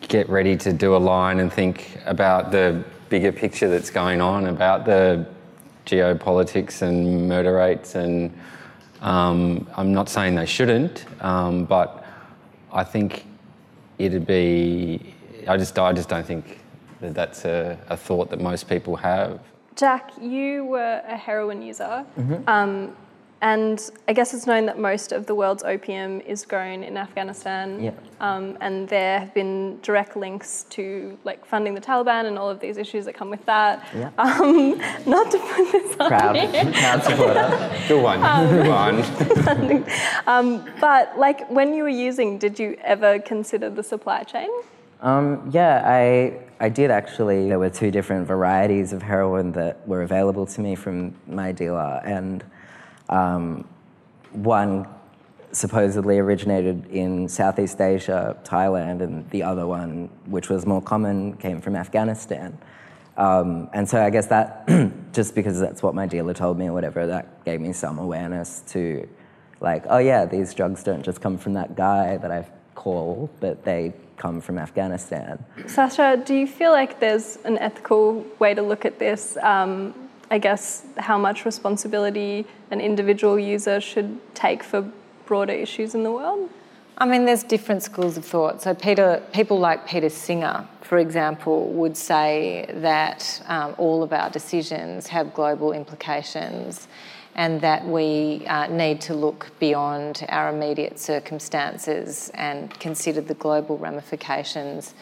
get 0.08 0.28
ready 0.28 0.56
to 0.56 0.72
do 0.72 0.96
a 0.96 0.98
line 0.98 1.38
and 1.40 1.52
think 1.52 1.98
about 2.06 2.50
the 2.50 2.82
bigger 3.08 3.32
picture 3.32 3.68
that's 3.68 3.90
going 3.90 4.20
on, 4.20 4.46
about 4.46 4.84
the 4.84 5.26
geopolitics 5.86 6.82
and 6.82 7.28
murder 7.28 7.54
rates. 7.56 7.94
And 7.94 8.36
um, 9.00 9.68
I'm 9.76 9.92
not 9.92 10.08
saying 10.08 10.34
they 10.34 10.46
shouldn't, 10.46 11.04
um, 11.22 11.64
but 11.64 12.04
I 12.72 12.84
think 12.84 13.24
it'd 13.98 14.26
be. 14.26 15.14
I 15.46 15.56
just, 15.56 15.78
I 15.78 15.92
just 15.92 16.08
don't 16.08 16.26
think 16.26 16.60
that 17.00 17.14
that's 17.14 17.44
a, 17.44 17.78
a 17.88 17.96
thought 17.96 18.28
that 18.30 18.40
most 18.40 18.68
people 18.68 18.96
have. 18.96 19.40
Jack, 19.76 20.10
you 20.20 20.64
were 20.64 21.00
a 21.06 21.16
heroin 21.16 21.62
user, 21.62 22.04
Mm-hmm. 22.18 22.48
um, 22.48 22.96
and 23.40 23.90
I 24.08 24.12
guess 24.12 24.34
it's 24.34 24.46
known 24.46 24.66
that 24.66 24.78
most 24.78 25.12
of 25.12 25.26
the 25.26 25.34
world's 25.34 25.62
opium 25.62 26.20
is 26.22 26.44
grown 26.44 26.82
in 26.82 26.96
Afghanistan. 26.96 27.80
Yeah. 27.80 27.92
Um, 28.20 28.58
and 28.60 28.88
there 28.88 29.20
have 29.20 29.32
been 29.32 29.78
direct 29.80 30.16
links 30.16 30.66
to 30.70 31.16
like 31.22 31.46
funding 31.46 31.74
the 31.74 31.80
Taliban 31.80 32.26
and 32.26 32.36
all 32.36 32.50
of 32.50 32.58
these 32.58 32.78
issues 32.78 33.04
that 33.04 33.14
come 33.14 33.30
with 33.30 33.44
that. 33.46 33.86
Yeah. 33.94 34.10
Um, 34.18 34.78
not 35.06 35.30
to 35.30 35.38
put 35.38 35.70
this 35.72 35.96
on 36.00 36.08
Proud, 36.08 36.36
here. 36.36 36.64
proud 36.72 37.04
supporter. 37.04 37.84
Good 37.86 38.02
one, 38.02 38.20
good 38.48 38.68
one. 38.68 39.84
Um, 40.26 40.68
but 40.80 41.16
like 41.16 41.48
when 41.48 41.74
you 41.74 41.84
were 41.84 41.88
using, 41.88 42.38
did 42.38 42.58
you 42.58 42.76
ever 42.82 43.20
consider 43.20 43.70
the 43.70 43.84
supply 43.84 44.24
chain? 44.24 44.48
Um, 45.00 45.48
yeah, 45.52 45.82
I, 45.84 46.40
I 46.58 46.68
did 46.68 46.90
actually. 46.90 47.48
There 47.48 47.58
were 47.58 47.70
two 47.70 47.92
different 47.92 48.26
varieties 48.26 48.92
of 48.92 49.00
heroin 49.00 49.52
that 49.52 49.86
were 49.86 50.02
available 50.02 50.44
to 50.46 50.60
me 50.60 50.74
from 50.74 51.14
my 51.28 51.52
dealer, 51.52 52.00
and 52.04 52.42
um, 53.08 53.66
one 54.32 54.86
supposedly 55.52 56.18
originated 56.18 56.86
in 56.86 57.28
Southeast 57.28 57.80
Asia, 57.80 58.36
Thailand, 58.44 59.00
and 59.00 59.28
the 59.30 59.42
other 59.42 59.66
one, 59.66 60.10
which 60.26 60.48
was 60.48 60.66
more 60.66 60.82
common, 60.82 61.34
came 61.36 61.60
from 61.60 61.74
Afghanistan. 61.74 62.58
Um, 63.16 63.68
and 63.72 63.88
so 63.88 64.02
I 64.02 64.10
guess 64.10 64.26
that, 64.28 64.68
just 65.12 65.34
because 65.34 65.58
that's 65.58 65.82
what 65.82 65.94
my 65.94 66.06
dealer 66.06 66.34
told 66.34 66.58
me 66.58 66.66
or 66.66 66.72
whatever, 66.72 67.06
that 67.06 67.44
gave 67.44 67.60
me 67.60 67.72
some 67.72 67.98
awareness 67.98 68.62
to, 68.68 69.08
like, 69.60 69.84
oh 69.88 69.98
yeah, 69.98 70.24
these 70.24 70.54
drugs 70.54 70.84
don't 70.84 71.02
just 71.02 71.20
come 71.20 71.38
from 71.38 71.54
that 71.54 71.74
guy 71.74 72.16
that 72.18 72.30
I 72.30 72.46
call, 72.74 73.28
but 73.40 73.64
they 73.64 73.92
come 74.16 74.40
from 74.40 74.58
Afghanistan. 74.58 75.44
Sasha, 75.66 76.20
do 76.24 76.34
you 76.34 76.46
feel 76.46 76.72
like 76.72 77.00
there's 77.00 77.38
an 77.44 77.58
ethical 77.58 78.24
way 78.38 78.54
to 78.54 78.62
look 78.62 78.84
at 78.84 78.98
this? 78.98 79.36
Um, 79.38 80.07
I 80.30 80.38
guess 80.38 80.84
how 80.98 81.18
much 81.18 81.44
responsibility 81.44 82.46
an 82.70 82.80
individual 82.80 83.38
user 83.38 83.80
should 83.80 84.18
take 84.34 84.62
for 84.62 84.90
broader 85.26 85.52
issues 85.52 85.94
in 85.94 86.02
the 86.02 86.12
world? 86.12 86.50
I 87.00 87.06
mean, 87.06 87.24
there's 87.24 87.44
different 87.44 87.82
schools 87.82 88.16
of 88.16 88.24
thought. 88.24 88.60
So, 88.60 88.74
Peter, 88.74 89.22
people 89.32 89.58
like 89.58 89.86
Peter 89.86 90.08
Singer, 90.08 90.66
for 90.82 90.98
example, 90.98 91.68
would 91.68 91.96
say 91.96 92.68
that 92.74 93.40
um, 93.46 93.74
all 93.78 94.02
of 94.02 94.12
our 94.12 94.30
decisions 94.30 95.06
have 95.06 95.32
global 95.32 95.72
implications 95.72 96.88
and 97.36 97.60
that 97.60 97.86
we 97.86 98.44
uh, 98.48 98.66
need 98.66 99.00
to 99.02 99.14
look 99.14 99.52
beyond 99.60 100.26
our 100.28 100.48
immediate 100.50 100.98
circumstances 100.98 102.32
and 102.34 102.68
consider 102.80 103.20
the 103.20 103.34
global 103.34 103.78
ramifications 103.78 104.94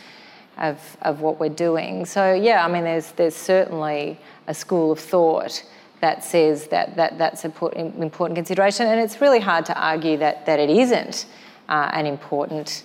of, 0.58 0.96
of 1.02 1.20
what 1.20 1.38
we're 1.38 1.48
doing. 1.48 2.06
So, 2.06 2.32
yeah, 2.32 2.64
I 2.64 2.68
mean, 2.68 2.84
there's, 2.84 3.12
there's 3.12 3.36
certainly 3.36 4.18
a 4.46 4.54
school 4.54 4.92
of 4.92 5.00
thought 5.00 5.64
that 6.00 6.24
says 6.24 6.68
that, 6.68 6.96
that 6.96 7.18
that's 7.18 7.44
an 7.44 7.52
important 8.02 8.36
consideration, 8.36 8.86
and 8.86 9.00
it's 9.00 9.20
really 9.20 9.40
hard 9.40 9.64
to 9.66 9.80
argue 9.80 10.16
that, 10.18 10.46
that 10.46 10.60
it 10.60 10.70
isn't 10.70 11.26
uh, 11.68 11.90
an 11.92 12.06
important 12.06 12.84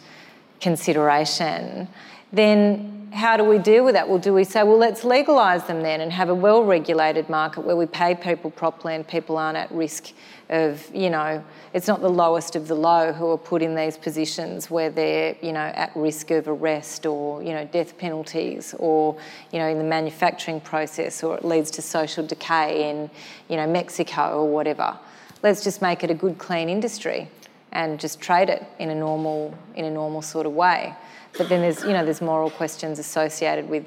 consideration. 0.59 1.87
Then 2.31 3.00
how 3.11 3.35
do 3.35 3.43
we 3.43 3.57
deal 3.57 3.83
with 3.83 3.95
that? 3.95 4.07
Well, 4.07 4.19
do 4.19 4.33
we 4.33 4.45
say, 4.45 4.63
well, 4.63 4.77
let's 4.77 5.03
legalise 5.03 5.63
them 5.63 5.81
then 5.81 5.99
and 5.99 6.11
have 6.11 6.29
a 6.29 6.35
well 6.35 6.63
regulated 6.63 7.29
market 7.29 7.61
where 7.61 7.75
we 7.75 7.85
pay 7.85 8.15
people 8.15 8.49
properly 8.51 8.95
and 8.95 9.05
people 9.05 9.37
aren't 9.37 9.57
at 9.57 9.69
risk 9.71 10.13
of, 10.49 10.89
you 10.93 11.09
know, 11.09 11.43
it's 11.73 11.87
not 11.87 12.01
the 12.01 12.09
lowest 12.09 12.55
of 12.55 12.67
the 12.67 12.75
low 12.75 13.11
who 13.11 13.29
are 13.29 13.37
put 13.37 13.61
in 13.61 13.75
these 13.75 13.97
positions 13.97 14.69
where 14.69 14.89
they're, 14.89 15.35
you 15.41 15.51
know, 15.51 15.59
at 15.59 15.91
risk 15.95 16.31
of 16.31 16.47
arrest 16.47 17.05
or, 17.05 17.43
you 17.43 17.51
know, 17.51 17.65
death 17.65 17.97
penalties 17.97 18.73
or, 18.79 19.17
you 19.51 19.59
know, 19.59 19.67
in 19.67 19.77
the 19.77 19.83
manufacturing 19.83 20.61
process 20.61 21.21
or 21.21 21.37
it 21.37 21.43
leads 21.43 21.71
to 21.71 21.81
social 21.81 22.25
decay 22.25 22.89
in, 22.89 23.09
you 23.49 23.57
know, 23.57 23.67
Mexico 23.67 24.39
or 24.39 24.49
whatever. 24.49 24.97
Let's 25.43 25.63
just 25.63 25.81
make 25.81 26.03
it 26.03 26.11
a 26.11 26.15
good, 26.15 26.37
clean 26.37 26.69
industry 26.69 27.29
and 27.73 27.99
just 27.99 28.21
trade 28.21 28.49
it 28.49 28.63
in 28.79 28.89
a 28.89 28.95
normal, 28.95 29.53
in 29.75 29.85
a 29.85 29.91
normal 29.91 30.21
sort 30.21 30.45
of 30.45 30.53
way. 30.53 30.95
But 31.37 31.49
then 31.49 31.61
there's, 31.61 31.83
you 31.83 31.93
know, 31.93 32.03
there's 32.03 32.21
moral 32.21 32.49
questions 32.49 32.99
associated 32.99 33.69
with, 33.69 33.85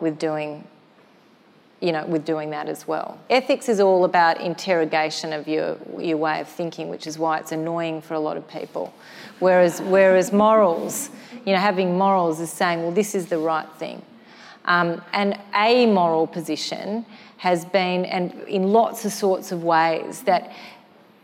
with 0.00 0.18
doing, 0.18 0.64
you 1.80 1.92
know, 1.92 2.04
with 2.06 2.24
doing 2.24 2.50
that 2.50 2.68
as 2.68 2.88
well. 2.88 3.18
Ethics 3.28 3.68
is 3.68 3.80
all 3.80 4.04
about 4.04 4.40
interrogation 4.40 5.32
of 5.32 5.46
your, 5.46 5.76
your 5.98 6.16
way 6.16 6.40
of 6.40 6.48
thinking, 6.48 6.88
which 6.88 7.06
is 7.06 7.18
why 7.18 7.38
it's 7.38 7.52
annoying 7.52 8.00
for 8.00 8.14
a 8.14 8.20
lot 8.20 8.36
of 8.36 8.48
people. 8.48 8.92
Whereas, 9.38 9.80
whereas 9.82 10.32
morals, 10.32 11.10
you 11.44 11.52
know, 11.52 11.60
having 11.60 11.96
morals 11.96 12.40
is 12.40 12.50
saying, 12.50 12.82
well, 12.82 12.92
this 12.92 13.14
is 13.14 13.26
the 13.26 13.38
right 13.38 13.68
thing. 13.78 14.02
Um, 14.64 15.02
and 15.12 15.38
a 15.54 15.86
moral 15.86 16.26
position 16.26 17.06
has 17.38 17.64
been, 17.64 18.04
and 18.06 18.32
in 18.48 18.72
lots 18.72 19.04
of 19.04 19.12
sorts 19.12 19.52
of 19.52 19.62
ways, 19.62 20.22
that 20.22 20.52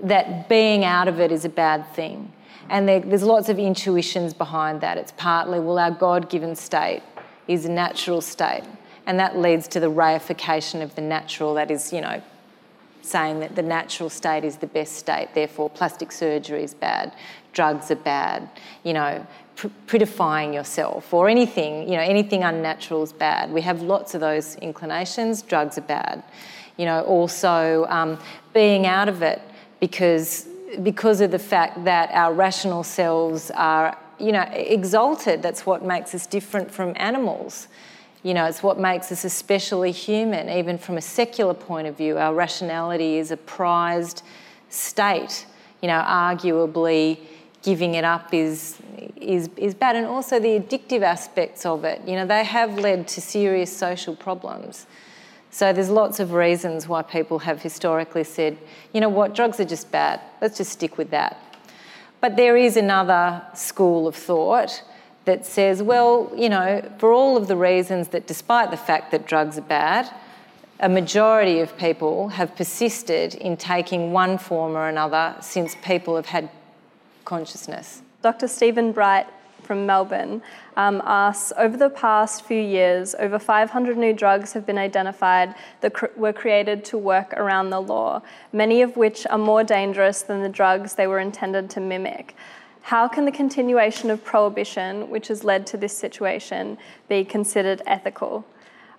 that 0.00 0.48
being 0.48 0.84
out 0.84 1.08
of 1.08 1.20
it 1.20 1.32
is 1.32 1.44
a 1.44 1.48
bad 1.48 1.86
thing. 1.94 2.32
And 2.70 2.88
there, 2.88 3.00
there's 3.00 3.22
lots 3.22 3.48
of 3.48 3.58
intuitions 3.58 4.34
behind 4.34 4.80
that. 4.80 4.98
It's 4.98 5.12
partly, 5.12 5.60
well, 5.60 5.78
our 5.78 5.90
God 5.90 6.30
given 6.30 6.56
state 6.56 7.02
is 7.46 7.64
a 7.64 7.70
natural 7.70 8.20
state. 8.20 8.62
And 9.06 9.18
that 9.18 9.38
leads 9.38 9.68
to 9.68 9.80
the 9.80 9.90
reification 9.90 10.82
of 10.82 10.94
the 10.94 11.02
natural, 11.02 11.54
that 11.54 11.70
is, 11.70 11.92
you 11.92 12.00
know, 12.00 12.22
saying 13.02 13.40
that 13.40 13.54
the 13.54 13.62
natural 13.62 14.08
state 14.08 14.44
is 14.44 14.56
the 14.56 14.66
best 14.66 14.94
state, 14.96 15.28
therefore 15.34 15.68
plastic 15.68 16.10
surgery 16.10 16.64
is 16.64 16.72
bad, 16.72 17.12
drugs 17.52 17.90
are 17.90 17.96
bad, 17.96 18.48
you 18.82 18.94
know, 18.94 19.26
pr- 19.56 19.68
prettifying 19.86 20.54
yourself 20.54 21.12
or 21.12 21.28
anything, 21.28 21.82
you 21.82 21.96
know, 21.96 22.02
anything 22.02 22.42
unnatural 22.42 23.02
is 23.02 23.12
bad. 23.12 23.52
We 23.52 23.60
have 23.60 23.82
lots 23.82 24.14
of 24.14 24.22
those 24.22 24.56
inclinations, 24.56 25.42
drugs 25.42 25.76
are 25.76 25.82
bad. 25.82 26.22
You 26.78 26.86
know, 26.86 27.02
also 27.02 27.84
um, 27.88 28.18
being 28.52 28.86
out 28.86 29.08
of 29.08 29.22
it 29.22 29.40
because, 29.80 30.48
because 30.82 31.20
of 31.20 31.30
the 31.30 31.38
fact 31.38 31.84
that 31.84 32.10
our 32.12 32.32
rational 32.32 32.82
selves 32.82 33.50
are, 33.52 33.96
you 34.18 34.32
know, 34.32 34.42
exalted. 34.52 35.42
That's 35.42 35.64
what 35.66 35.84
makes 35.84 36.14
us 36.14 36.26
different 36.26 36.70
from 36.70 36.92
animals. 36.96 37.68
You 38.22 38.34
know, 38.34 38.46
it's 38.46 38.62
what 38.62 38.78
makes 38.78 39.12
us 39.12 39.24
especially 39.24 39.92
human, 39.92 40.48
even 40.48 40.78
from 40.78 40.96
a 40.96 41.02
secular 41.02 41.54
point 41.54 41.86
of 41.86 41.96
view. 41.96 42.16
Our 42.18 42.34
rationality 42.34 43.18
is 43.18 43.30
a 43.30 43.36
prized 43.36 44.22
state. 44.70 45.46
you 45.84 45.88
know, 45.88 46.00
arguably 46.00 47.18
giving 47.62 47.94
it 47.94 48.04
up 48.04 48.32
is 48.32 48.78
is 49.16 49.50
is 49.58 49.74
bad, 49.74 49.96
and 49.96 50.06
also 50.06 50.40
the 50.40 50.58
addictive 50.58 51.02
aspects 51.02 51.66
of 51.66 51.84
it. 51.84 52.00
You 52.06 52.14
know, 52.16 52.26
they 52.26 52.42
have 52.42 52.78
led 52.78 53.06
to 53.08 53.20
serious 53.20 53.76
social 53.76 54.16
problems. 54.16 54.86
So 55.54 55.72
there's 55.72 55.88
lots 55.88 56.18
of 56.18 56.32
reasons 56.32 56.88
why 56.88 57.02
people 57.02 57.38
have 57.38 57.62
historically 57.62 58.24
said, 58.24 58.58
you 58.92 59.00
know 59.00 59.08
what, 59.08 59.36
drugs 59.36 59.60
are 59.60 59.64
just 59.64 59.88
bad. 59.92 60.20
Let's 60.40 60.58
just 60.58 60.72
stick 60.72 60.98
with 60.98 61.10
that. 61.10 61.40
But 62.20 62.34
there 62.34 62.56
is 62.56 62.76
another 62.76 63.40
school 63.54 64.08
of 64.08 64.16
thought 64.16 64.82
that 65.26 65.46
says, 65.46 65.80
well, 65.80 66.28
you 66.34 66.48
know, 66.48 66.82
for 66.98 67.12
all 67.12 67.36
of 67.36 67.46
the 67.46 67.54
reasons 67.54 68.08
that, 68.08 68.26
despite 68.26 68.72
the 68.72 68.76
fact 68.76 69.12
that 69.12 69.28
drugs 69.28 69.56
are 69.56 69.62
bad, 69.62 70.12
a 70.80 70.88
majority 70.88 71.60
of 71.60 71.78
people 71.78 72.30
have 72.30 72.56
persisted 72.56 73.36
in 73.36 73.56
taking 73.56 74.10
one 74.10 74.38
form 74.38 74.76
or 74.76 74.88
another 74.88 75.36
since 75.40 75.76
people 75.84 76.16
have 76.16 76.26
had 76.26 76.50
consciousness. 77.24 78.02
Dr. 78.22 78.48
Stephen 78.48 78.90
Bright 78.90 79.28
from 79.62 79.86
Melbourne 79.86 80.42
um, 80.76 81.02
asks 81.04 81.52
Over 81.56 81.76
the 81.76 81.90
past 81.90 82.44
few 82.44 82.60
years, 82.60 83.14
over 83.18 83.38
500 83.38 83.96
new 83.96 84.12
drugs 84.12 84.52
have 84.52 84.66
been 84.66 84.78
identified 84.78 85.54
that 85.80 85.94
cr- 85.94 86.06
were 86.16 86.32
created 86.32 86.84
to 86.86 86.98
work 86.98 87.32
around 87.34 87.70
the 87.70 87.80
law, 87.80 88.22
many 88.52 88.82
of 88.82 88.96
which 88.96 89.26
are 89.28 89.38
more 89.38 89.64
dangerous 89.64 90.22
than 90.22 90.42
the 90.42 90.48
drugs 90.48 90.94
they 90.94 91.06
were 91.06 91.20
intended 91.20 91.70
to 91.70 91.80
mimic. 91.80 92.34
How 92.82 93.08
can 93.08 93.24
the 93.24 93.32
continuation 93.32 94.10
of 94.10 94.22
prohibition, 94.24 95.08
which 95.08 95.28
has 95.28 95.42
led 95.42 95.66
to 95.68 95.76
this 95.76 95.96
situation, 95.96 96.76
be 97.08 97.24
considered 97.24 97.80
ethical? 97.86 98.44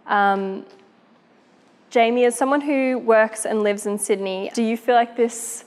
Um, 0.08 0.66
Jamie, 1.92 2.26
as 2.26 2.36
someone 2.36 2.62
who 2.62 2.98
works 2.98 3.46
and 3.46 3.62
lives 3.62 3.86
in 3.86 4.00
Sydney, 4.00 4.50
do 4.54 4.64
you 4.64 4.76
feel 4.76 4.96
like 4.96 5.16
this 5.16 5.65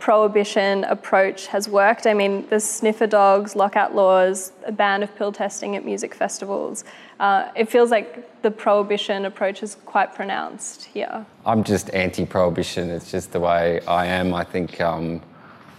prohibition 0.00 0.84
approach 0.84 1.46
has 1.48 1.68
worked? 1.68 2.06
I 2.06 2.14
mean, 2.14 2.46
there's 2.48 2.64
sniffer 2.64 3.06
dogs, 3.06 3.54
lockout 3.54 3.94
laws, 3.94 4.52
a 4.66 4.72
ban 4.72 5.02
of 5.02 5.14
pill 5.14 5.30
testing 5.30 5.76
at 5.76 5.84
music 5.84 6.14
festivals. 6.14 6.84
Uh, 7.20 7.48
it 7.54 7.68
feels 7.68 7.90
like 7.90 8.42
the 8.42 8.50
prohibition 8.50 9.26
approach 9.26 9.62
is 9.62 9.76
quite 9.84 10.14
pronounced 10.14 10.84
here. 10.84 11.24
I'm 11.44 11.62
just 11.62 11.90
anti-prohibition. 11.90 12.90
It's 12.90 13.10
just 13.10 13.32
the 13.32 13.40
way 13.40 13.80
I 13.86 14.06
am. 14.06 14.34
I 14.34 14.42
think 14.42 14.80
um, 14.80 15.20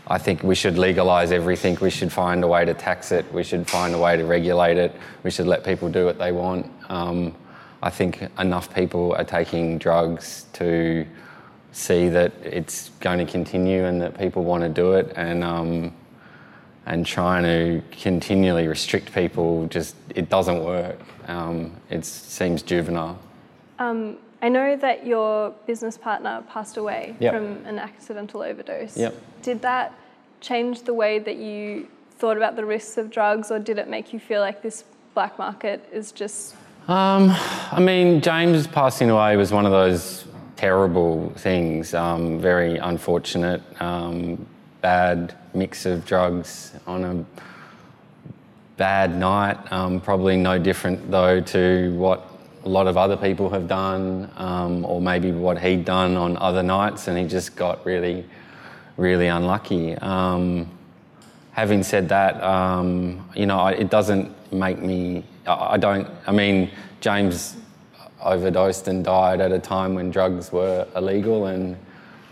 I 0.08 0.18
think 0.18 0.44
we 0.44 0.56
should 0.56 0.78
legalise 0.78 1.32
everything. 1.32 1.78
We 1.82 1.90
should 1.90 2.12
find 2.12 2.44
a 2.44 2.48
way 2.48 2.64
to 2.66 2.74
tax 2.74 3.12
it. 3.12 3.32
We 3.34 3.44
should 3.44 3.68
find 3.68 3.96
a 3.96 3.98
way 3.98 4.18
to 4.18 4.26
regulate 4.26 4.78
it. 4.78 4.96
We 5.24 5.32
should 5.32 5.48
let 5.48 5.64
people 5.64 5.90
do 5.90 6.06
what 6.06 6.20
they 6.20 6.32
want. 6.32 6.72
Um, 6.90 7.34
I 7.82 7.90
think 7.90 8.22
enough 8.38 8.74
people 8.74 9.14
are 9.14 9.24
taking 9.24 9.80
drugs 9.80 10.46
to 10.54 11.08
see 11.72 12.10
that 12.10 12.32
it's 12.44 12.90
going 13.00 13.26
to 13.26 13.32
continue 13.32 13.86
and 13.86 14.02
that 14.02 14.18
people 14.18 14.44
want 14.44 14.64
to 14.64 14.70
do 14.70 14.94
it 14.94 15.12
and 15.16 15.44
um, 15.44 15.94
and 16.86 17.06
trying 17.06 17.44
to 17.44 17.82
continually 17.92 18.68
restrict 18.68 19.14
people 19.14 19.68
just 19.68 19.96
it 20.16 20.30
doesn't 20.30 20.64
work. 20.64 21.00
Um, 21.28 21.72
it 21.90 22.04
seems 22.06 22.62
juvenile. 22.64 23.18
Um, 23.80 24.18
I 24.42 24.50
know 24.50 24.76
that 24.76 25.06
your 25.06 25.52
business 25.68 25.98
partner 25.98 26.44
passed 26.50 26.78
away 26.78 27.16
Yep. 27.20 27.34
from 27.34 27.66
an 27.66 27.78
accidental 27.78 28.42
overdose. 28.42 28.98
Yep. 28.98 29.16
Did 29.44 29.62
that 29.62 29.94
change 30.42 30.82
the 30.82 30.94
way 30.96 31.20
that 31.20 31.36
you 31.38 31.88
thought 32.18 32.38
about 32.38 32.56
the 32.56 32.66
risks 32.66 32.98
of 32.98 33.12
drugs, 33.12 33.52
or 33.52 33.60
did 33.60 33.78
it 33.78 33.88
make 33.88 34.12
you 34.14 34.20
feel 34.20 34.42
like 34.42 34.62
this 34.64 34.84
black 35.14 35.38
market 35.38 35.88
is 35.92 36.12
just 36.12 36.56
Um, 36.88 37.32
I 37.72 37.80
mean, 37.80 38.22
James 38.22 38.66
passing 38.66 39.12
away 39.12 39.38
was 39.38 39.52
one 39.52 39.66
of 39.68 39.72
those 39.72 40.26
terrible 40.62 41.34
things. 41.38 41.95
Um, 41.95 42.39
very 42.39 42.78
unfortunate, 42.78 43.63
um, 43.82 44.45
bad 44.82 45.34
mix 45.56 45.88
of 45.88 46.06
drugs 46.06 46.71
on 46.86 47.04
a 47.04 47.26
bad 48.78 49.17
night. 49.17 49.58
Um, 49.74 50.00
probably 50.00 50.38
no 50.38 50.60
different 50.60 51.10
though 51.10 51.41
to 51.56 51.91
what 51.95 52.28
a 52.63 52.69
lot 52.69 52.86
of 52.86 52.95
other 52.95 53.17
people 53.17 53.50
have 53.50 53.67
done, 53.67 54.30
um, 54.38 54.86
or 54.86 55.02
maybe 55.02 55.32
what 55.32 55.58
he'd 55.58 55.84
done 55.84 56.15
on 56.15 56.38
other 56.38 56.62
nights, 56.62 57.08
and 57.08 57.17
he 57.17 57.26
just 57.26 57.56
got 57.56 57.84
really, 57.84 58.24
really 58.97 59.26
unlucky. 59.26 59.95
Um, 59.95 60.69
having 61.54 61.82
said 61.82 62.08
that, 62.10 62.39
um, 62.43 63.28
you 63.36 63.47
know, 63.47 63.65
it 63.65 63.89
doesn't 63.89 64.30
make 64.54 64.80
me. 64.80 65.24
I 65.47 65.74
I 65.74 65.78
don't. 65.78 66.08
I 66.28 66.32
mean, 66.32 66.69
James 67.00 67.58
overdosed 68.24 68.88
and 68.88 69.04
died 69.04 69.42
at 69.42 69.52
a 69.52 69.60
time 69.60 69.96
when 69.96 70.12
drugs 70.12 70.52
were 70.52 70.88
illegal, 70.96 71.48
and 71.48 71.78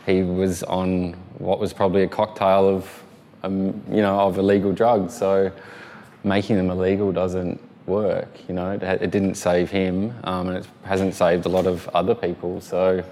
he 0.05 0.23
was 0.23 0.63
on 0.63 1.13
what 1.37 1.59
was 1.59 1.73
probably 1.73 2.03
a 2.03 2.07
cocktail 2.07 2.67
of, 2.67 3.03
um, 3.43 3.81
you 3.89 4.01
know, 4.01 4.19
of 4.19 4.37
illegal 4.37 4.71
drugs. 4.71 5.17
So 5.17 5.51
making 6.23 6.57
them 6.57 6.69
illegal 6.69 7.11
doesn't 7.11 7.61
work. 7.85 8.29
You 8.47 8.55
know, 8.55 8.71
it, 8.71 8.83
it 8.83 9.11
didn't 9.11 9.35
save 9.35 9.69
him, 9.69 10.13
um, 10.23 10.49
and 10.49 10.57
it 10.57 10.67
hasn't 10.83 11.15
saved 11.15 11.45
a 11.45 11.49
lot 11.49 11.65
of 11.65 11.87
other 11.89 12.15
people. 12.15 12.61
So 12.61 13.03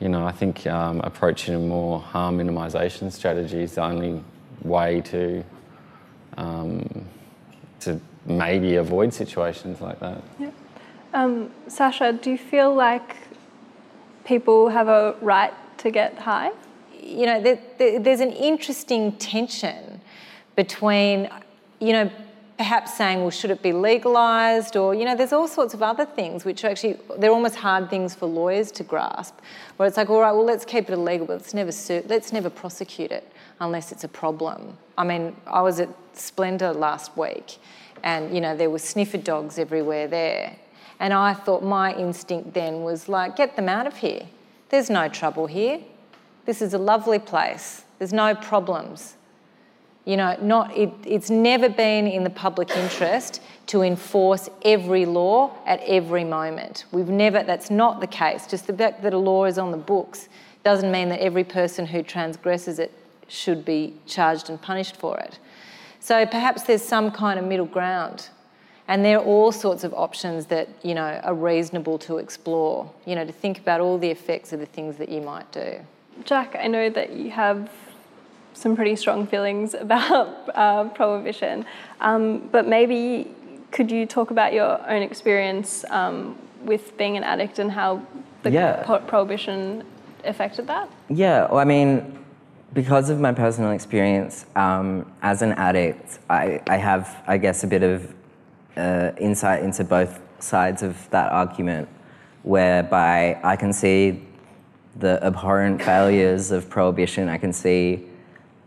you 0.00 0.08
know, 0.08 0.24
I 0.24 0.32
think 0.32 0.66
um, 0.66 1.00
approaching 1.00 1.54
a 1.54 1.58
more 1.58 2.00
harm 2.00 2.38
minimisation 2.38 3.10
strategy 3.12 3.62
is 3.62 3.74
the 3.74 3.82
only 3.82 4.22
way 4.62 5.00
to 5.02 5.44
um, 6.36 7.04
to 7.80 8.00
maybe 8.24 8.76
avoid 8.76 9.12
situations 9.12 9.80
like 9.80 9.98
that. 10.00 10.22
Um, 11.14 11.50
Sasha, 11.68 12.12
do 12.12 12.30
you 12.30 12.38
feel 12.38 12.74
like 12.74 13.16
people 14.24 14.68
have 14.68 14.88
a 14.88 15.16
right 15.20 15.54
to 15.78 15.90
get 15.90 16.18
high? 16.18 16.52
you 17.08 17.26
know, 17.26 17.40
there, 17.40 17.58
there, 17.78 17.98
there's 17.98 18.20
an 18.20 18.32
interesting 18.32 19.12
tension 19.12 20.00
between, 20.56 21.28
you 21.80 21.92
know, 21.92 22.10
perhaps 22.56 22.96
saying, 22.96 23.20
well, 23.20 23.30
should 23.30 23.50
it 23.50 23.62
be 23.62 23.72
legalised? 23.72 24.76
Or, 24.76 24.94
you 24.94 25.04
know, 25.04 25.16
there's 25.16 25.32
all 25.32 25.48
sorts 25.48 25.74
of 25.74 25.82
other 25.82 26.04
things 26.04 26.44
which 26.44 26.64
are 26.64 26.68
actually, 26.68 26.98
they're 27.18 27.30
almost 27.30 27.56
hard 27.56 27.88
things 27.88 28.14
for 28.14 28.26
lawyers 28.26 28.70
to 28.72 28.84
grasp. 28.84 29.38
Where 29.76 29.86
it's 29.86 29.96
like, 29.96 30.10
all 30.10 30.20
right, 30.20 30.32
well, 30.32 30.44
let's 30.44 30.64
keep 30.64 30.88
it 30.88 30.92
illegal, 30.92 31.26
but 31.26 31.34
let's 31.34 31.54
never 31.54 31.72
sue, 31.72 32.04
let's 32.08 32.32
never 32.32 32.50
prosecute 32.50 33.10
it 33.10 33.32
unless 33.60 33.92
it's 33.92 34.04
a 34.04 34.08
problem. 34.08 34.76
I 34.98 35.04
mean, 35.04 35.34
I 35.46 35.62
was 35.62 35.80
at 35.80 35.88
Splendour 36.12 36.72
last 36.72 37.16
week 37.16 37.58
and, 38.02 38.34
you 38.34 38.40
know, 38.40 38.56
there 38.56 38.70
were 38.70 38.78
sniffer 38.78 39.18
dogs 39.18 39.58
everywhere 39.58 40.08
there. 40.08 40.56
And 41.00 41.12
I 41.14 41.34
thought 41.34 41.62
my 41.62 41.94
instinct 41.94 42.54
then 42.54 42.82
was 42.82 43.08
like, 43.08 43.36
get 43.36 43.56
them 43.56 43.68
out 43.68 43.86
of 43.86 43.96
here. 43.98 44.26
There's 44.70 44.90
no 44.90 45.08
trouble 45.08 45.46
here. 45.46 45.80
This 46.44 46.60
is 46.60 46.74
a 46.74 46.78
lovely 46.78 47.18
place. 47.18 47.84
There's 47.98 48.12
no 48.12 48.34
problems. 48.34 49.14
You 50.04 50.16
know, 50.16 50.36
not, 50.40 50.74
it, 50.76 50.90
it's 51.04 51.28
never 51.28 51.68
been 51.68 52.06
in 52.06 52.24
the 52.24 52.30
public 52.30 52.70
interest 52.70 53.42
to 53.66 53.82
enforce 53.82 54.48
every 54.62 55.04
law 55.04 55.54
at 55.66 55.80
every 55.80 56.24
moment. 56.24 56.86
We've 56.92 57.08
never, 57.08 57.42
that's 57.42 57.70
not 57.70 58.00
the 58.00 58.06
case. 58.06 58.46
Just 58.46 58.66
the 58.66 58.72
fact 58.72 59.02
that 59.02 59.12
a 59.12 59.18
law 59.18 59.44
is 59.44 59.58
on 59.58 59.70
the 59.70 59.76
books 59.76 60.28
doesn't 60.64 60.90
mean 60.90 61.10
that 61.10 61.20
every 61.20 61.44
person 61.44 61.86
who 61.86 62.02
transgresses 62.02 62.78
it 62.78 62.92
should 63.28 63.64
be 63.64 63.94
charged 64.06 64.48
and 64.48 64.60
punished 64.60 64.96
for 64.96 65.18
it. 65.18 65.38
So 66.00 66.24
perhaps 66.24 66.62
there's 66.62 66.82
some 66.82 67.10
kind 67.10 67.38
of 67.38 67.44
middle 67.44 67.66
ground. 67.66 68.30
And 68.88 69.04
there 69.04 69.18
are 69.18 69.24
all 69.24 69.52
sorts 69.52 69.84
of 69.84 69.92
options 69.92 70.46
that, 70.46 70.68
you 70.82 70.94
know, 70.94 71.20
are 71.22 71.34
reasonable 71.34 71.98
to 72.00 72.16
explore, 72.18 72.90
you 73.06 73.14
know, 73.14 73.24
to 73.26 73.32
think 73.32 73.58
about 73.58 73.80
all 73.82 73.98
the 73.98 74.10
effects 74.10 74.52
of 74.54 74.60
the 74.60 74.66
things 74.66 74.96
that 74.96 75.10
you 75.10 75.20
might 75.20 75.50
do. 75.52 75.80
Jack, 76.24 76.56
I 76.58 76.66
know 76.68 76.88
that 76.90 77.12
you 77.12 77.30
have 77.30 77.70
some 78.54 78.74
pretty 78.74 78.96
strong 78.96 79.26
feelings 79.26 79.74
about 79.86 80.48
uh, 80.54 80.88
prohibition, 80.88 81.66
um, 82.00 82.48
but 82.50 82.66
maybe 82.66 83.30
could 83.70 83.90
you 83.90 84.06
talk 84.06 84.30
about 84.30 84.54
your 84.54 84.80
own 84.88 85.02
experience 85.02 85.84
um, 85.90 86.38
with 86.62 86.96
being 86.96 87.18
an 87.18 87.24
addict 87.24 87.58
and 87.58 87.70
how 87.70 88.02
the 88.42 88.50
Yeah. 88.50 88.82
pro- 88.84 89.00
prohibition 89.00 89.84
affected 90.24 90.66
that? 90.68 90.88
Yeah, 91.10 91.46
well, 91.50 91.58
I 91.58 91.64
mean, 91.64 92.18
because 92.72 93.10
of 93.10 93.20
my 93.20 93.32
personal 93.32 93.72
experience 93.72 94.46
um, 94.56 95.10
as 95.22 95.42
an 95.42 95.52
addict, 95.52 96.18
I, 96.30 96.60
I 96.66 96.76
have, 96.78 97.22
I 97.26 97.36
guess, 97.36 97.62
a 97.64 97.66
bit 97.66 97.82
of 97.82 98.14
uh, 98.78 99.12
insight 99.18 99.62
into 99.62 99.84
both 99.84 100.20
sides 100.38 100.82
of 100.82 101.10
that 101.10 101.32
argument, 101.32 101.88
whereby 102.42 103.38
I 103.42 103.56
can 103.56 103.72
see 103.72 104.24
the 104.96 105.22
abhorrent 105.22 105.82
failures 105.82 106.50
of 106.50 106.70
prohibition. 106.70 107.28
I 107.28 107.38
can 107.38 107.52
see 107.52 108.04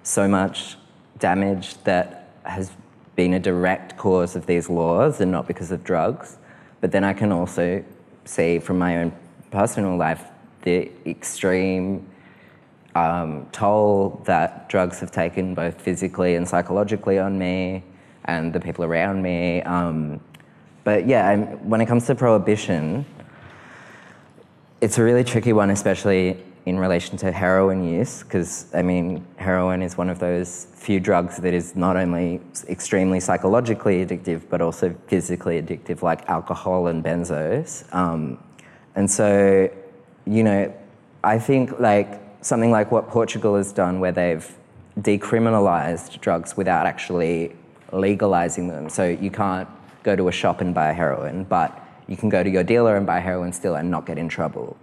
so 0.04 0.28
much 0.28 0.78
damage 1.20 1.82
that 1.84 2.30
has 2.44 2.72
been 3.16 3.34
a 3.34 3.40
direct 3.40 3.98
cause 3.98 4.36
of 4.36 4.46
these 4.46 4.70
laws 4.70 5.22
and 5.22 5.32
not 5.32 5.48
because 5.48 5.72
of 5.72 5.84
drugs. 5.84 6.38
But 6.80 6.92
then 6.92 7.04
I 7.04 7.14
can 7.14 7.32
also 7.32 7.84
see 8.26 8.60
from 8.60 8.80
my 8.80 8.98
own 8.98 9.14
personal 9.52 9.98
life 9.98 10.26
the 10.64 10.92
extreme 11.06 12.08
um, 12.96 13.48
toll 13.52 14.22
that 14.26 14.70
drugs 14.70 15.00
have 15.00 15.12
taken 15.12 15.54
both 15.54 15.80
physically 15.82 16.36
and 16.36 16.48
psychologically 16.48 17.20
on 17.20 17.38
me 17.38 17.84
and 18.26 18.54
the 18.54 18.60
people 18.60 18.86
around 18.86 19.22
me. 19.22 19.62
Um, 19.64 20.20
but 20.84 21.08
yeah, 21.08 21.30
I'm, 21.30 21.70
when 21.70 21.82
it 21.82 21.86
comes 21.86 22.06
to 22.08 22.16
prohibition, 22.16 23.06
it's 24.82 24.98
a 24.98 25.04
really 25.04 25.24
tricky 25.24 25.54
one, 25.54 25.70
especially 25.70 26.44
in 26.66 26.78
relation 26.78 27.18
to 27.18 27.32
heroin 27.32 27.84
use, 27.84 28.24
because 28.24 28.68
I 28.74 28.82
mean, 28.82 29.26
heroin 29.38 29.82
is 29.82 29.98
one 29.98 30.10
of 30.10 30.20
those 30.20 30.68
few 30.74 31.00
drugs 31.00 31.38
that 31.38 31.54
is 31.54 31.76
not 31.76 31.96
only 31.98 32.40
extremely 32.68 33.20
psychologically 33.20 34.06
addictive, 34.06 34.48
but 34.50 34.62
also 34.62 34.96
physically 35.08 35.62
addictive, 35.62 36.02
like 36.02 36.28
alcohol 36.30 36.88
and 36.88 37.04
benzos. 37.04 37.92
Um, 37.94 38.44
and 38.96 39.10
so, 39.10 39.70
you 40.26 40.44
know, 40.44 40.74
I 41.24 41.40
think 41.40 41.80
like 41.80 42.20
something 42.42 42.72
like 42.72 42.92
what 42.92 43.10
Portugal 43.10 43.56
has 43.56 43.72
done, 43.72 44.00
where 44.00 44.12
they've 44.12 44.48
decriminalized 45.00 46.20
drugs 46.22 46.58
without 46.58 46.86
actually 46.86 47.56
legalizing 47.92 48.68
them. 48.68 48.90
So 48.90 49.08
you 49.08 49.32
can't 49.32 49.68
go 50.04 50.16
to 50.16 50.28
a 50.28 50.32
shop 50.32 50.62
and 50.62 50.74
buy 50.74 50.92
heroin, 50.92 51.44
but 51.44 51.78
you 52.08 52.18
can 52.18 52.30
go 52.30 52.44
to 52.44 52.50
your 52.50 52.64
dealer 52.64 52.96
and 52.98 53.06
buy 53.06 53.20
heroin 53.20 53.54
still 53.54 53.76
and 53.76 53.90
not 53.90 54.06
get 54.06 54.18
in 54.18 54.28
trouble. 54.30 54.78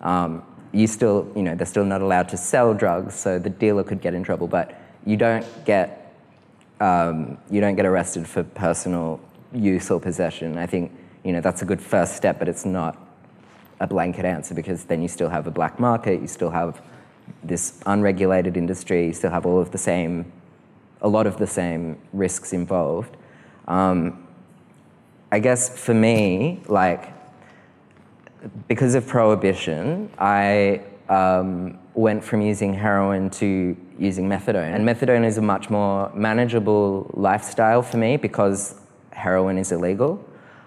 Um, 0.00 0.42
you 0.72 0.86
still, 0.86 1.30
you 1.36 1.42
know, 1.42 1.54
they're 1.54 1.66
still 1.66 1.84
not 1.84 2.02
allowed 2.02 2.28
to 2.30 2.36
sell 2.36 2.74
drugs, 2.74 3.14
so 3.14 3.38
the 3.38 3.50
dealer 3.50 3.84
could 3.84 4.00
get 4.00 4.12
in 4.12 4.24
trouble, 4.24 4.48
but 4.48 4.78
you 5.06 5.16
don't 5.16 5.46
get, 5.64 6.14
um, 6.80 7.38
you 7.50 7.60
don't 7.60 7.76
get 7.76 7.86
arrested 7.86 8.26
for 8.26 8.42
personal 8.42 9.20
use 9.52 9.90
or 9.90 10.00
possession. 10.00 10.58
I 10.58 10.66
think, 10.66 10.90
you 11.22 11.32
know, 11.32 11.40
that's 11.40 11.62
a 11.62 11.64
good 11.64 11.80
first 11.80 12.16
step, 12.16 12.38
but 12.38 12.48
it's 12.48 12.64
not 12.64 12.98
a 13.80 13.86
blanket 13.86 14.24
answer 14.24 14.54
because 14.54 14.84
then 14.84 15.00
you 15.00 15.08
still 15.08 15.28
have 15.28 15.46
a 15.46 15.50
black 15.50 15.78
market, 15.78 16.20
you 16.20 16.26
still 16.26 16.50
have 16.50 16.82
this 17.42 17.80
unregulated 17.86 18.56
industry, 18.56 19.06
you 19.06 19.12
still 19.12 19.30
have 19.30 19.46
all 19.46 19.60
of 19.60 19.70
the 19.70 19.78
same, 19.78 20.30
a 21.04 21.08
lot 21.08 21.26
of 21.26 21.36
the 21.36 21.46
same 21.46 21.98
risks 22.12 22.52
involved. 22.52 23.16
Um, 23.68 24.26
I 25.30 25.38
guess 25.38 25.78
for 25.78 25.94
me, 25.94 26.62
like, 26.66 27.12
because 28.68 28.94
of 28.94 29.06
prohibition, 29.06 30.10
I 30.18 30.80
um, 31.08 31.78
went 31.94 32.24
from 32.24 32.40
using 32.40 32.74
heroin 32.74 33.30
to 33.30 33.76
using 33.98 34.28
methadone. 34.28 34.74
And 34.74 34.86
methadone 34.86 35.24
is 35.24 35.38
a 35.38 35.42
much 35.42 35.70
more 35.70 36.10
manageable 36.14 37.10
lifestyle 37.14 37.82
for 37.82 37.98
me 37.98 38.16
because 38.16 38.74
heroin 39.12 39.58
is 39.58 39.72
illegal. 39.72 40.24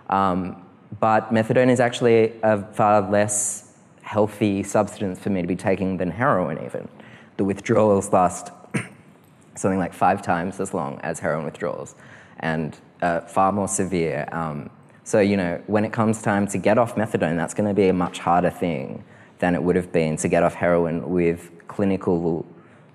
Um, 0.10 0.64
but 1.00 1.34
methadone 1.34 1.70
is 1.70 1.80
actually 1.80 2.34
a 2.44 2.64
far 2.74 3.02
less 3.10 3.74
healthy 4.02 4.64
substance 4.64 5.20
for 5.20 5.30
me 5.30 5.42
to 5.42 5.48
be 5.48 5.56
taking 5.56 5.98
than 5.98 6.12
heroin, 6.12 6.64
even. 6.64 6.88
The 7.36 7.44
withdrawals 7.44 8.14
last 8.14 8.52
something 9.58 9.80
like 9.80 9.94
five 9.94 10.22
times 10.22 10.60
as 10.60 10.74
long 10.74 11.00
as 11.02 11.20
heroin 11.20 11.46
withdrawals 11.46 11.96
and 12.40 12.78
uh, 13.02 13.22
far 13.22 13.52
more 13.52 13.68
severe. 13.68 14.28
Um, 14.32 14.70
so, 15.04 15.20
you 15.20 15.38
know, 15.38 15.62
when 15.68 15.86
it 15.86 15.94
comes 15.94 16.22
time 16.22 16.48
to 16.48 16.58
get 16.58 16.78
off 16.78 16.96
methadone, 16.96 17.38
that's 17.38 17.54
going 17.54 17.68
to 17.70 17.74
be 17.74 17.88
a 17.88 17.94
much 17.94 18.20
harder 18.20 18.50
thing 18.50 19.04
than 19.40 19.56
it 19.56 19.64
would 19.64 19.76
have 19.76 19.92
been 19.92 20.18
to 20.18 20.28
get 20.28 20.44
off 20.44 20.54
heroin 20.54 21.10
with 21.10 21.50
clinical, 21.68 22.46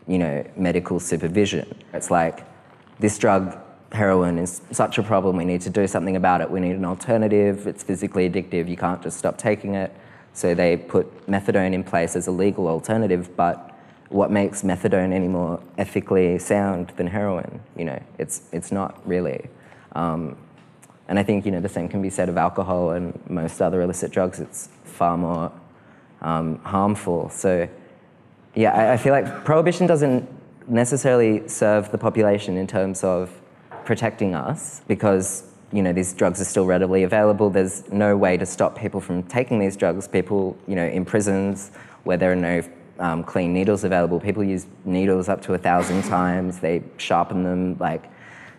you 0.06 0.18
know, 0.18 0.44
medical 0.56 1.00
supervision. 1.00 1.74
It's 1.92 2.10
like 2.10 2.44
this 2.98 3.16
drug, 3.18 3.58
heroin, 3.92 4.38
is 4.38 4.60
such 4.72 4.98
a 4.98 5.02
problem. 5.02 5.36
We 5.36 5.44
need 5.44 5.62
to 5.62 5.70
do 5.70 5.86
something 5.86 6.16
about 6.16 6.40
it. 6.40 6.50
We 6.50 6.60
need 6.60 6.76
an 6.76 6.84
alternative. 6.84 7.66
It's 7.66 7.82
physically 7.82 8.28
addictive. 8.28 8.68
You 8.68 8.76
can't 8.76 9.02
just 9.02 9.18
stop 9.18 9.38
taking 9.38 9.74
it. 9.74 9.94
So 10.34 10.54
they 10.54 10.76
put 10.76 11.26
methadone 11.26 11.72
in 11.72 11.84
place 11.84 12.16
as 12.16 12.26
a 12.26 12.30
legal 12.30 12.68
alternative, 12.68 13.36
but 13.36 13.71
what 14.12 14.30
makes 14.30 14.62
methadone 14.62 15.12
any 15.12 15.28
more 15.28 15.62
ethically 15.78 16.38
sound 16.38 16.88
than 16.96 17.06
heroin? 17.06 17.60
You 17.76 17.86
know, 17.86 18.02
it's, 18.18 18.42
it's 18.52 18.70
not 18.70 19.00
really. 19.06 19.48
Um, 19.92 20.36
and 21.08 21.18
I 21.18 21.22
think 21.22 21.44
you 21.44 21.52
know 21.52 21.60
the 21.60 21.68
same 21.68 21.88
can 21.88 22.00
be 22.00 22.10
said 22.10 22.28
of 22.28 22.36
alcohol 22.36 22.90
and 22.90 23.18
most 23.28 23.60
other 23.60 23.82
illicit 23.82 24.12
drugs. 24.12 24.40
It's 24.40 24.68
far 24.84 25.16
more 25.16 25.52
um, 26.20 26.58
harmful. 26.60 27.28
So 27.28 27.68
yeah, 28.54 28.72
I, 28.72 28.92
I 28.94 28.96
feel 28.96 29.12
like 29.12 29.44
prohibition 29.44 29.86
doesn't 29.86 30.28
necessarily 30.68 31.46
serve 31.48 31.90
the 31.90 31.98
population 31.98 32.56
in 32.56 32.66
terms 32.66 33.02
of 33.04 33.30
protecting 33.84 34.34
us 34.34 34.80
because 34.86 35.44
you 35.72 35.82
know 35.82 35.92
these 35.92 36.12
drugs 36.12 36.40
are 36.40 36.44
still 36.44 36.66
readily 36.66 37.02
available. 37.02 37.50
There's 37.50 37.90
no 37.90 38.16
way 38.16 38.36
to 38.36 38.46
stop 38.46 38.78
people 38.78 39.00
from 39.00 39.22
taking 39.24 39.58
these 39.58 39.76
drugs. 39.76 40.06
People, 40.06 40.56
you 40.66 40.76
know, 40.76 40.86
in 40.86 41.04
prisons 41.04 41.72
where 42.04 42.16
there 42.16 42.32
are 42.32 42.36
no 42.36 42.62
um, 42.98 43.24
clean 43.24 43.52
needles 43.52 43.84
available, 43.84 44.20
people 44.20 44.44
use 44.44 44.66
needles 44.84 45.28
up 45.28 45.42
to 45.42 45.54
a 45.54 45.58
thousand 45.58 46.02
times. 46.04 46.58
They 46.58 46.82
sharpen 46.96 47.42
them 47.42 47.76
like 47.78 48.04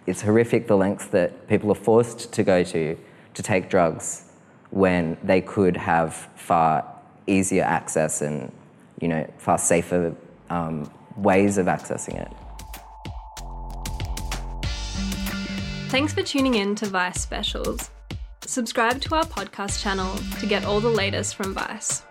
it's 0.06 0.22
horrific 0.22 0.68
the 0.68 0.76
lengths 0.76 1.08
that 1.08 1.48
people 1.48 1.72
are 1.72 1.76
forced 1.76 2.34
to 2.34 2.44
go 2.44 2.64
to 2.64 2.98
to 3.34 3.44
take 3.44 3.70
drugs 3.70 4.26
when 4.70 5.18
they 5.24 5.42
could 5.42 5.78
have 5.78 6.14
far 6.36 6.86
easier 7.28 7.64
access 7.64 8.22
and 8.22 8.52
you 9.00 9.08
know 9.08 9.26
far 9.38 9.58
safer 9.58 10.16
um, 10.50 10.92
ways 11.18 11.58
of 11.58 11.68
accessing 11.68 12.20
it. 12.20 12.32
Thanks 15.90 16.12
for 16.12 16.24
tuning 16.24 16.56
in 16.56 16.74
to 16.76 16.88
Vice 16.88 17.22
Specials. 17.22 17.92
Subscribe 18.42 19.00
to 19.02 19.16
our 19.16 19.26
podcast 19.26 19.82
channel 19.82 20.16
to 20.40 20.46
get 20.48 20.66
all 20.66 20.80
the 20.80 20.90
latest 20.90 21.36
from 21.36 21.54
Vice. 21.54 22.04